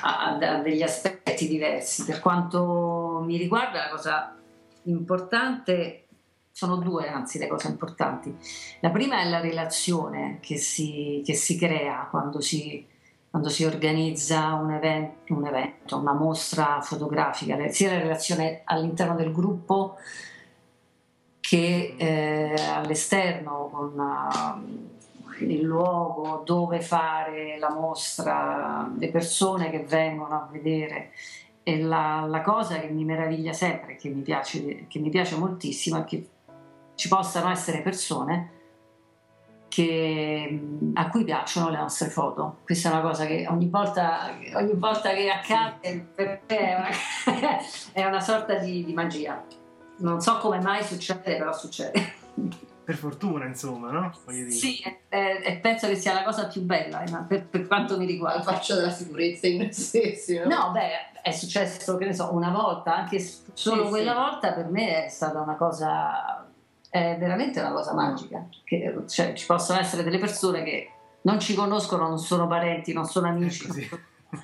[0.00, 2.04] ha, ha, degli aspetti diversi.
[2.04, 4.36] Per quanto mi riguarda, la cosa
[4.84, 6.06] importante
[6.52, 8.36] sono due, anzi, le cose importanti.
[8.80, 12.86] La prima è la relazione che si, che si crea quando si,
[13.32, 19.32] quando si organizza un evento, un evento, una mostra fotografica, sia la relazione all'interno del
[19.32, 19.96] gruppo
[21.40, 30.34] che eh, all'esterno con uh, il luogo dove fare la mostra, le persone che vengono
[30.34, 31.12] a vedere.
[31.62, 36.00] E la, la cosa che mi meraviglia sempre, che mi piace, che mi piace moltissimo,
[36.00, 36.28] è che
[36.96, 38.60] ci possano essere persone
[39.72, 40.60] che,
[40.92, 42.58] a cui piacciono le nostre foto.
[42.64, 47.58] Questa è una cosa che ogni volta, ogni volta che accade per me è una,
[47.92, 49.42] è una sorta di, di magia
[50.02, 52.14] non so come mai succede, però succede.
[52.84, 54.12] Per fortuna, insomma, no?
[54.48, 58.38] Sì, e penso che sia la cosa più bella eh, per, per, quanto mi riguarda.
[58.38, 60.48] La faccia della sicurezza in noi stessi, no?
[60.48, 63.20] No, beh, è successo, che ne so, una volta, anche
[63.52, 64.18] solo sì, quella sì.
[64.18, 66.44] volta per me è stata una cosa,
[66.92, 68.46] è veramente una cosa magica.
[68.64, 70.90] Che, cioè, ci possono essere delle persone che
[71.22, 73.66] non ci conoscono, non sono parenti, non sono amici.
[73.66, 73.98] Ecco,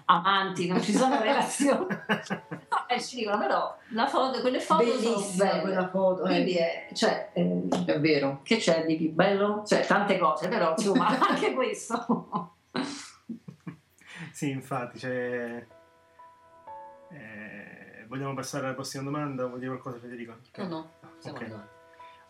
[0.07, 1.86] amanti, non ci sono relazioni.
[1.88, 5.61] No, e ci dicono, però la foto, quelle foto Bellissima sono belle.
[5.61, 6.24] quella foto.
[6.24, 6.28] Eh.
[6.28, 8.40] Quindi è, cioè, eh, è vero.
[8.42, 9.62] Che c'è di più bello?
[9.66, 12.55] Cioè, tante cose, però insomma, anche questo.
[14.32, 15.66] sì, infatti, cioè...
[17.11, 20.34] Eh, vogliamo passare alla prossima domanda o vuoi dire qualcosa Federico?
[20.57, 20.92] No, no,
[21.24, 21.76] okay.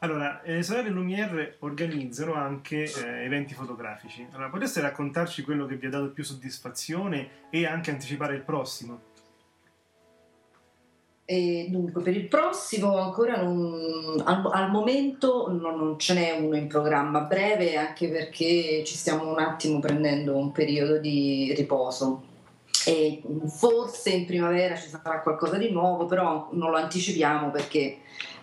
[0.00, 4.24] Allora, le sorelle Lumière organizzano anche eh, eventi fotografici.
[4.30, 9.06] Allora, potreste raccontarci quello che vi ha dato più soddisfazione e anche anticipare il prossimo?
[11.24, 16.56] E dunque, per il prossimo ancora non, al, al, momento non, non, ce n'è uno
[16.56, 22.22] in programma breve, anche perché ci stiamo un attimo prendendo un periodo di riposo.
[22.86, 27.98] E forse in primavera ci sarà qualcosa di nuovo, però non lo anticipiamo perché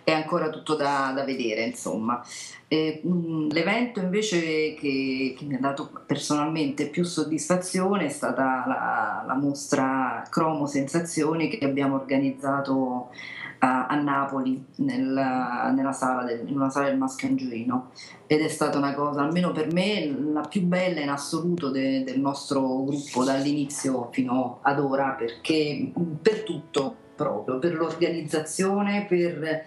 [0.06, 2.24] è ancora tutto da, da vedere, insomma.
[2.68, 3.02] Eh,
[3.50, 10.24] l'evento invece che, che, mi ha dato personalmente più soddisfazione è stata la, la mostra
[10.30, 13.10] Cromo Sensazioni che abbiamo organizzato
[13.60, 17.92] a, a Napoli nel, nella sala del, in una sala del Maschio Angioino
[18.28, 22.20] ed è stata una cosa, almeno per me, la più bella in assoluto de, del
[22.20, 25.92] nostro gruppo dall'inizio fino ad ora perché
[26.22, 29.66] per tutto proprio, per l'organizzazione, per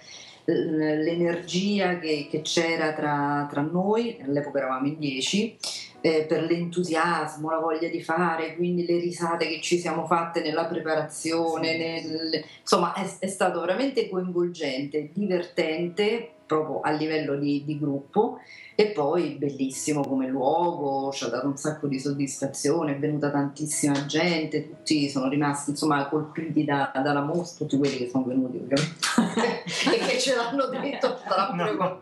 [0.52, 5.56] l'energia che, che c'era tra, tra, noi, all'epoca eravamo in dieci,
[6.00, 10.64] eh, per l'entusiasmo, la voglia di fare, quindi le risate che ci siamo fatte nella
[10.66, 18.38] preparazione, nel, insomma è, è, stato veramente coinvolgente, divertente proprio a livello di, di gruppo
[18.80, 24.06] e poi bellissimo come luogo, ci ha dato un sacco di soddisfazione, è venuta tantissima
[24.06, 29.64] gente, tutti sono rimasti insomma colpiti da, dalla mostra, tutti quelli che sono venuti ovviamente
[29.92, 31.98] e che ce l'hanno detto pure no.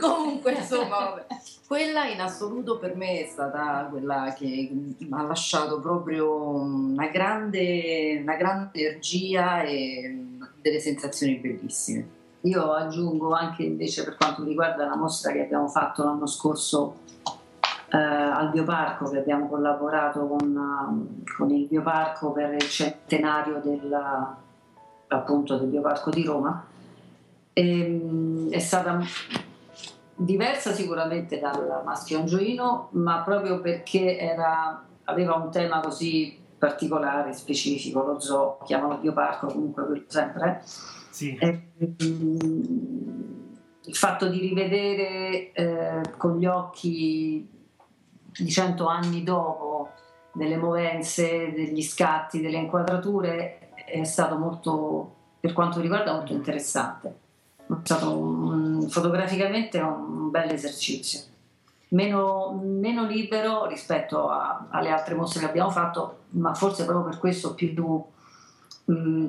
[0.00, 1.26] Comunque insomma vabbè.
[1.66, 8.18] Quella in assoluto per me è stata quella che mi ha lasciato proprio una grande,
[8.22, 12.22] una grande energia e delle sensazioni bellissime.
[12.44, 16.96] Io aggiungo anche invece per quanto riguarda la mostra che abbiamo fatto l'anno scorso
[17.90, 23.98] eh, al Bioparco, che abbiamo collaborato con, con, il Bioparco per il centenario del,
[25.08, 26.66] appunto, del Bioparco di Roma.
[27.54, 29.00] E, ehm, è stata
[30.14, 38.04] diversa sicuramente dal Maschio Angioino, ma proprio perché era, aveva un tema così particolare, specifico,
[38.04, 40.62] lo zoo, chiamano Bioparco comunque quello sempre.
[41.14, 41.36] Sì.
[41.36, 41.62] Eh,
[43.84, 47.48] il fatto di rivedere eh, con gli occhi
[48.36, 49.90] di cento anni dopo
[50.32, 57.18] delle movenze, degli scatti, delle inquadrature è stato molto, per quanto mi riguarda, molto interessante.
[57.64, 61.20] È stato un, fotograficamente un bel esercizio.
[61.90, 67.20] Meno, meno libero rispetto a, alle altre mostre che abbiamo fatto, ma forse proprio per
[67.20, 68.02] questo più
[68.86, 69.28] mh,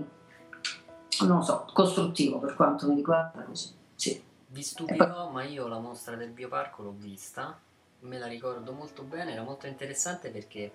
[1.22, 3.74] non so, costruttivo per quanto mi riguarda così.
[3.96, 4.24] Sì.
[4.48, 7.60] Vi stupirò, ma io la mostra del bioparco l'ho vista,
[8.00, 10.72] me la ricordo molto bene, era molto interessante perché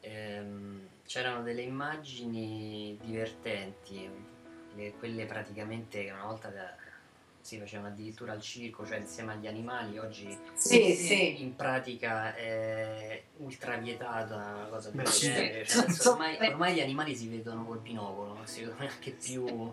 [0.00, 4.08] ehm, c'erano delle immagini divertenti,
[4.74, 6.48] le- quelle praticamente che una volta
[7.42, 11.42] si facevano addirittura al circo, cioè insieme agli animali, oggi Sì, sì.
[11.42, 15.66] in pratica è ultra vietata una cosa del genere.
[15.66, 19.72] Cioè, adesso ormai, ormai gli animali si vedono col binocolo, non si vedono neanche più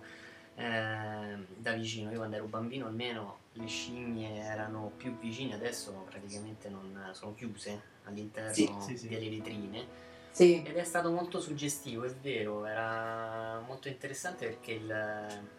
[0.56, 2.10] eh, da vicino.
[2.12, 7.80] Io quando ero bambino almeno le scimmie erano più vicine, adesso praticamente non sono chiuse
[8.06, 8.68] all'interno Sì.
[8.80, 9.08] Sì, sì.
[9.08, 10.08] delle vetrine.
[10.32, 10.64] Sì.
[10.64, 15.58] Ed è stato molto suggestivo, è vero, era molto interessante perché il...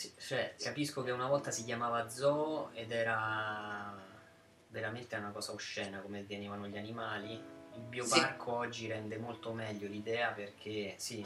[0.00, 3.94] sì, cioè, capisco che una volta si chiamava zoo ed era
[4.68, 7.32] veramente una cosa oscena come tenevano gli animali.
[7.74, 11.22] Il bioparco oggi rende molto meglio l'idea perché sì,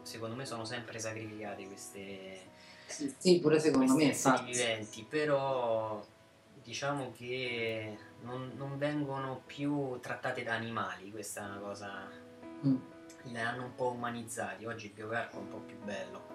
[0.00, 2.40] secondo me sono sempre sacrificate queste,
[2.86, 4.52] Sì, pure secondo me, infatti.
[4.52, 6.02] viventi, però
[6.62, 12.08] diciamo che non, non vengono più trattate da animali, questa è una cosa...
[12.66, 12.76] Mm.
[13.24, 16.33] Le hanno un po' umanizzati, oggi il bioparco è un po' più bello.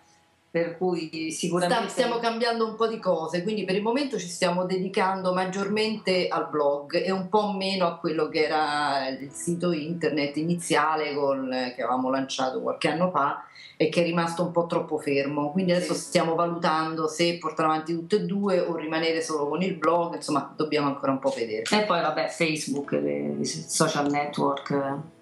[0.57, 1.91] per cui sicuramente...
[1.91, 6.49] Stiamo cambiando un po' di cose, quindi per il momento ci stiamo dedicando maggiormente al
[6.49, 11.83] blog e un po' meno a quello che era il sito internet iniziale col- che
[11.83, 13.45] avevamo lanciato qualche anno fa
[13.77, 15.53] e che è rimasto un po' troppo fermo.
[15.53, 16.01] Quindi adesso Sì.
[16.01, 20.55] stiamo valutando se portare avanti tutte e due o rimanere solo con il blog, insomma
[20.57, 21.65] dobbiamo ancora un po' vedere.
[21.71, 25.15] E poi vabbè, Facebook, i social network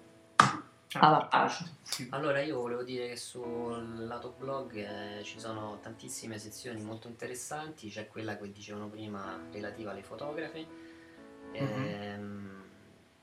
[1.81, 2.07] Sì.
[2.11, 7.89] Allora io volevo dire che sul lato blog eh, ci sono tantissime sezioni molto interessanti,
[7.89, 10.65] c'è quella che dicevano prima relativa alle fotografe,
[11.51, 12.63] ehm,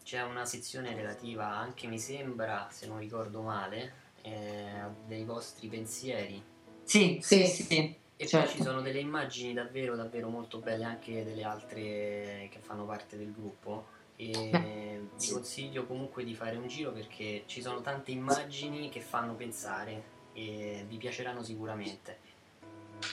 [0.05, 3.93] c'è una sezione relativa anche mi sembra, se non ricordo male,
[4.23, 6.43] eh, dei vostri pensieri.
[6.85, 7.97] Sì, sì, sì.
[8.17, 8.47] e Certo.
[8.47, 13.17] poi ci sono delle immagini davvero davvero molto belle anche delle altre che fanno parte
[13.17, 13.87] del gruppo
[14.31, 19.35] e vi consiglio comunque di fare un giro perché ci sono tante immagini che fanno
[19.35, 20.03] pensare
[20.33, 22.19] e vi piaceranno sicuramente.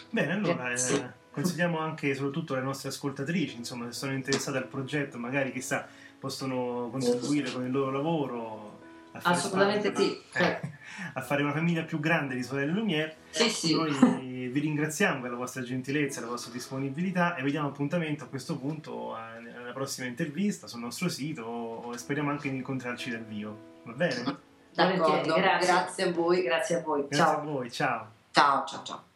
[0.10, 5.18] Bene, allora eh, consigliamo anche soprattutto alle nostre ascoltatrici, insomma, se sono interessate al progetto,
[5.18, 5.88] magari chissà,
[6.20, 8.80] possono contribuire con il loro lavoro
[9.14, 10.39] a Assolutamente parte- sì.
[10.39, 10.60] eh,
[11.14, 13.18] a fare una famiglia più grande di sorelle Lumiere.
[13.32, 13.74] Sì, sì.
[13.74, 18.28] Noi vi ringraziamo per la vostra gentilezza e la vostra disponibilità e vediamo appuntamento a
[18.28, 19.49] questo punto eh,
[19.80, 23.57] prossima intervista sul nostro sito o speriamo anche di incontrarci dal vivo.
[23.86, 24.38] Va bene?
[24.75, 25.67] D'accordo, grazie.
[25.67, 26.43] grazie a voi.
[26.43, 27.07] Grazie a voi.
[27.07, 27.39] Grazie Ciao.
[27.39, 28.11] a voi, ciao.
[28.32, 29.09] Ciao, ciao, ciao.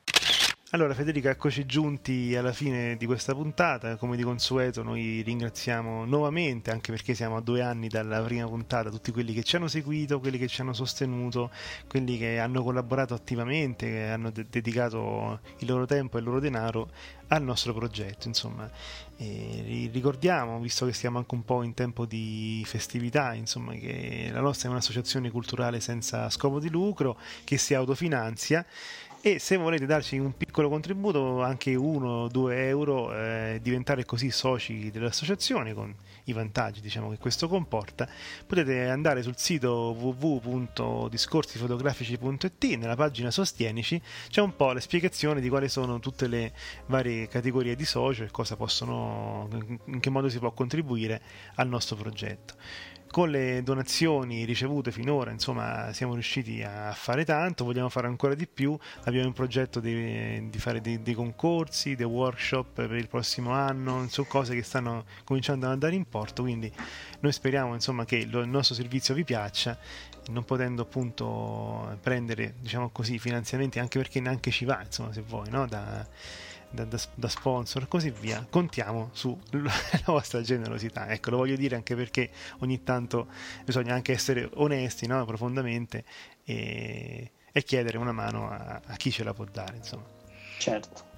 [0.73, 6.71] Allora Federica, eccoci giunti alla fine di questa puntata, come di consueto noi ringraziamo nuovamente,
[6.71, 10.19] anche perché siamo a due anni dalla prima puntata, tutti quelli che ci hanno seguito,
[10.19, 11.51] quelli che ci hanno sostenuto,
[11.87, 16.39] quelli che hanno collaborato attivamente, che hanno de- dedicato il loro tempo e il loro
[16.39, 16.89] denaro
[17.27, 18.27] al nostro progetto.
[18.27, 18.67] Insomma,
[19.17, 24.29] E ri- ricordiamo, visto che siamo anche un po' in tempo di festività, insomma, che
[24.31, 28.65] la nostra è un'associazione culturale senza scopo di lucro che si autofinanzia
[29.25, 35.73] e se volete darci un piccolo contributo, anche 1-2 euro, eh, diventare così soci dell'associazione
[35.73, 35.95] con
[36.25, 38.05] i vantaggi diciamo, che questo comporta,
[38.45, 45.69] potete andare sul sito www.discorsifotografici.it nella pagina Sostienici, c'è un po' la spiegazione di quali
[45.69, 46.51] sono tutte le
[46.87, 49.47] varie categorie di socio e cosa possono,
[49.85, 51.21] in che modo si può contribuire
[51.55, 52.55] al nostro progetto.
[53.13, 58.47] Con le donazioni ricevute finora, insomma, siamo riusciti a fare tanto, vogliamo fare ancora di
[58.47, 63.51] più, abbiamo in progetto di, di fare dei, dei, concorsi, dei workshop per il prossimo
[63.51, 66.73] anno, sono cose che stanno cominciando ad andare in porto, quindi
[67.19, 69.77] noi speriamo insomma, che il nostro servizio vi piaccia,
[70.29, 75.51] non potendo appunto prendere, diciamo così, finanziamenti, anche perché neanche ci va, insomma, se vuoi,
[75.51, 75.67] no?
[75.67, 76.03] da,
[76.73, 79.71] da, da, da, sponsor e così via, contiamo sulla
[80.05, 81.07] vostra generosità.
[81.07, 83.27] Ecco, lo voglio dire anche perché ogni tanto
[83.63, 85.23] bisogna anche essere onesti no?
[85.25, 86.03] profondamente
[86.43, 89.77] e, e, chiedere una mano a, a, chi ce la può dare.
[89.77, 90.03] Insomma.
[90.57, 91.11] Certo.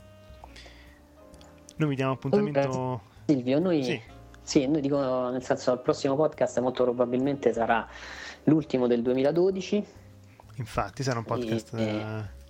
[1.77, 3.01] Noi vi diamo appuntamento.
[3.25, 4.01] Silvio, noi, sì.
[4.41, 7.87] sì, noi dico nel senso il prossimo podcast molto probabilmente sarà
[8.43, 9.85] l'ultimo del 2012.
[10.57, 11.73] Infatti sarà un podcast...
[11.73, 12.43] E, e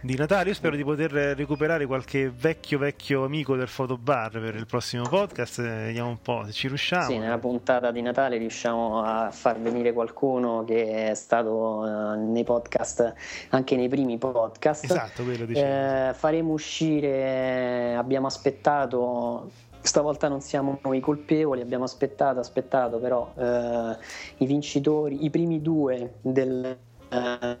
[0.00, 0.48] di Natale.
[0.48, 5.60] Io spero di poter recuperare qualche vecchio vecchio amico del fotobar per il prossimo podcast.
[5.60, 7.04] Vediamo un po' se ci riusciamo.
[7.04, 12.44] Sì, nella puntata di Natale riusciamo a far venire qualcuno che è stato uh, nei
[12.44, 13.14] podcast,
[13.50, 14.84] anche nei primi podcast.
[14.84, 15.66] Esatto, quello dicevo.
[15.66, 19.50] Eh, faremo uscire, abbiamo aspettato
[19.86, 23.96] stavolta non siamo noi colpevoli, abbiamo aspettato, aspettato, però eh,
[24.38, 26.76] i vincitori, i primi due del
[27.08, 27.58] eh,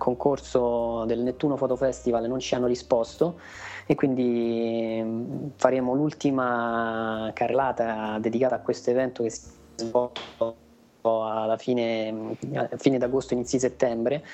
[0.00, 3.38] concorso del Nettuno Photo Festival non ci hanno risposto
[3.84, 10.56] e quindi mm, faremo l'ultima carrellata dedicata a questo evento che si è svolto
[11.02, 12.36] alla fine,
[12.76, 14.24] fine d'agosto, inizi settembre.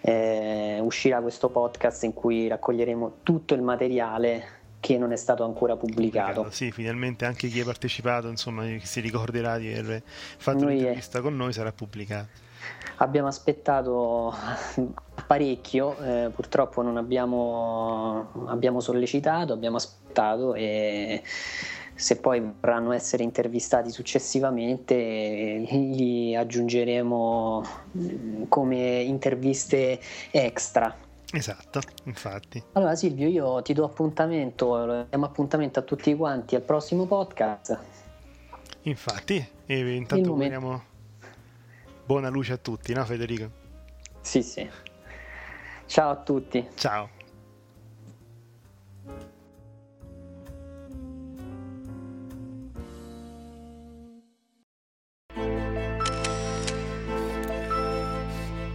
[0.00, 5.76] Eh, uscirà questo podcast in cui raccoglieremo tutto il materiale che non è stato ancora
[5.76, 6.48] pubblicato.
[6.50, 11.22] Sì, finalmente anche chi ha partecipato, insomma, si ricorderà di aver fatto noi un'intervista è...
[11.22, 12.44] con noi sarà pubblicato.
[12.98, 14.34] Abbiamo aspettato
[15.26, 21.22] parecchio, eh, purtroppo non abbiamo, abbiamo sollecitato, abbiamo aspettato e
[21.94, 27.64] se poi vorranno essere intervistati successivamente li aggiungeremo
[28.48, 29.98] come interviste
[30.30, 30.94] extra.
[31.32, 32.62] Esatto, infatti.
[32.72, 37.78] Allora Silvio, io ti do appuntamento, diamo appuntamento a tutti quanti al prossimo podcast.
[38.82, 40.94] Infatti, e intanto vogliamo
[42.06, 43.50] buona luce a tutti, no Federico?
[44.20, 44.68] Sì, sì.
[45.86, 46.66] Ciao a tutti.
[46.74, 47.10] Ciao.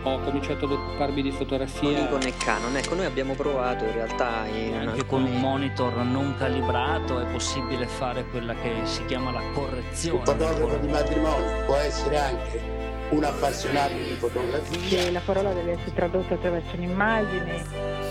[0.03, 2.07] ho cominciato ad occuparmi di fotografia.
[2.07, 4.45] con il Canon, ecco, noi abbiamo provato in realtà.
[4.47, 9.43] In anche con un monitor non calibrato è possibile fare quella che si chiama la
[9.53, 10.19] correzione.
[10.19, 12.80] Un fotografo di matrimonio può essere anche
[13.11, 15.01] un appassionato di fotografia.
[15.01, 18.09] E la parola deve essere tradotta attraverso un'immagine.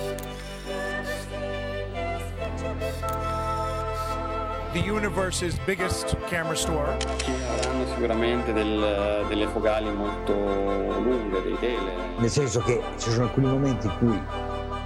[4.73, 6.97] The universe's biggest camera store.
[7.17, 11.93] Ci avranno sicuramente del, delle focali molto lunghe, dei tele.
[12.19, 14.23] Nel senso che ci sono alcuni momenti in cui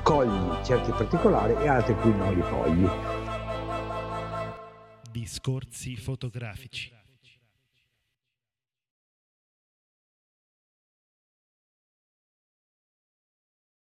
[0.02, 2.88] cogli certi particolari e altri in cui non li cogli.
[5.10, 7.03] Discorsi fotografici.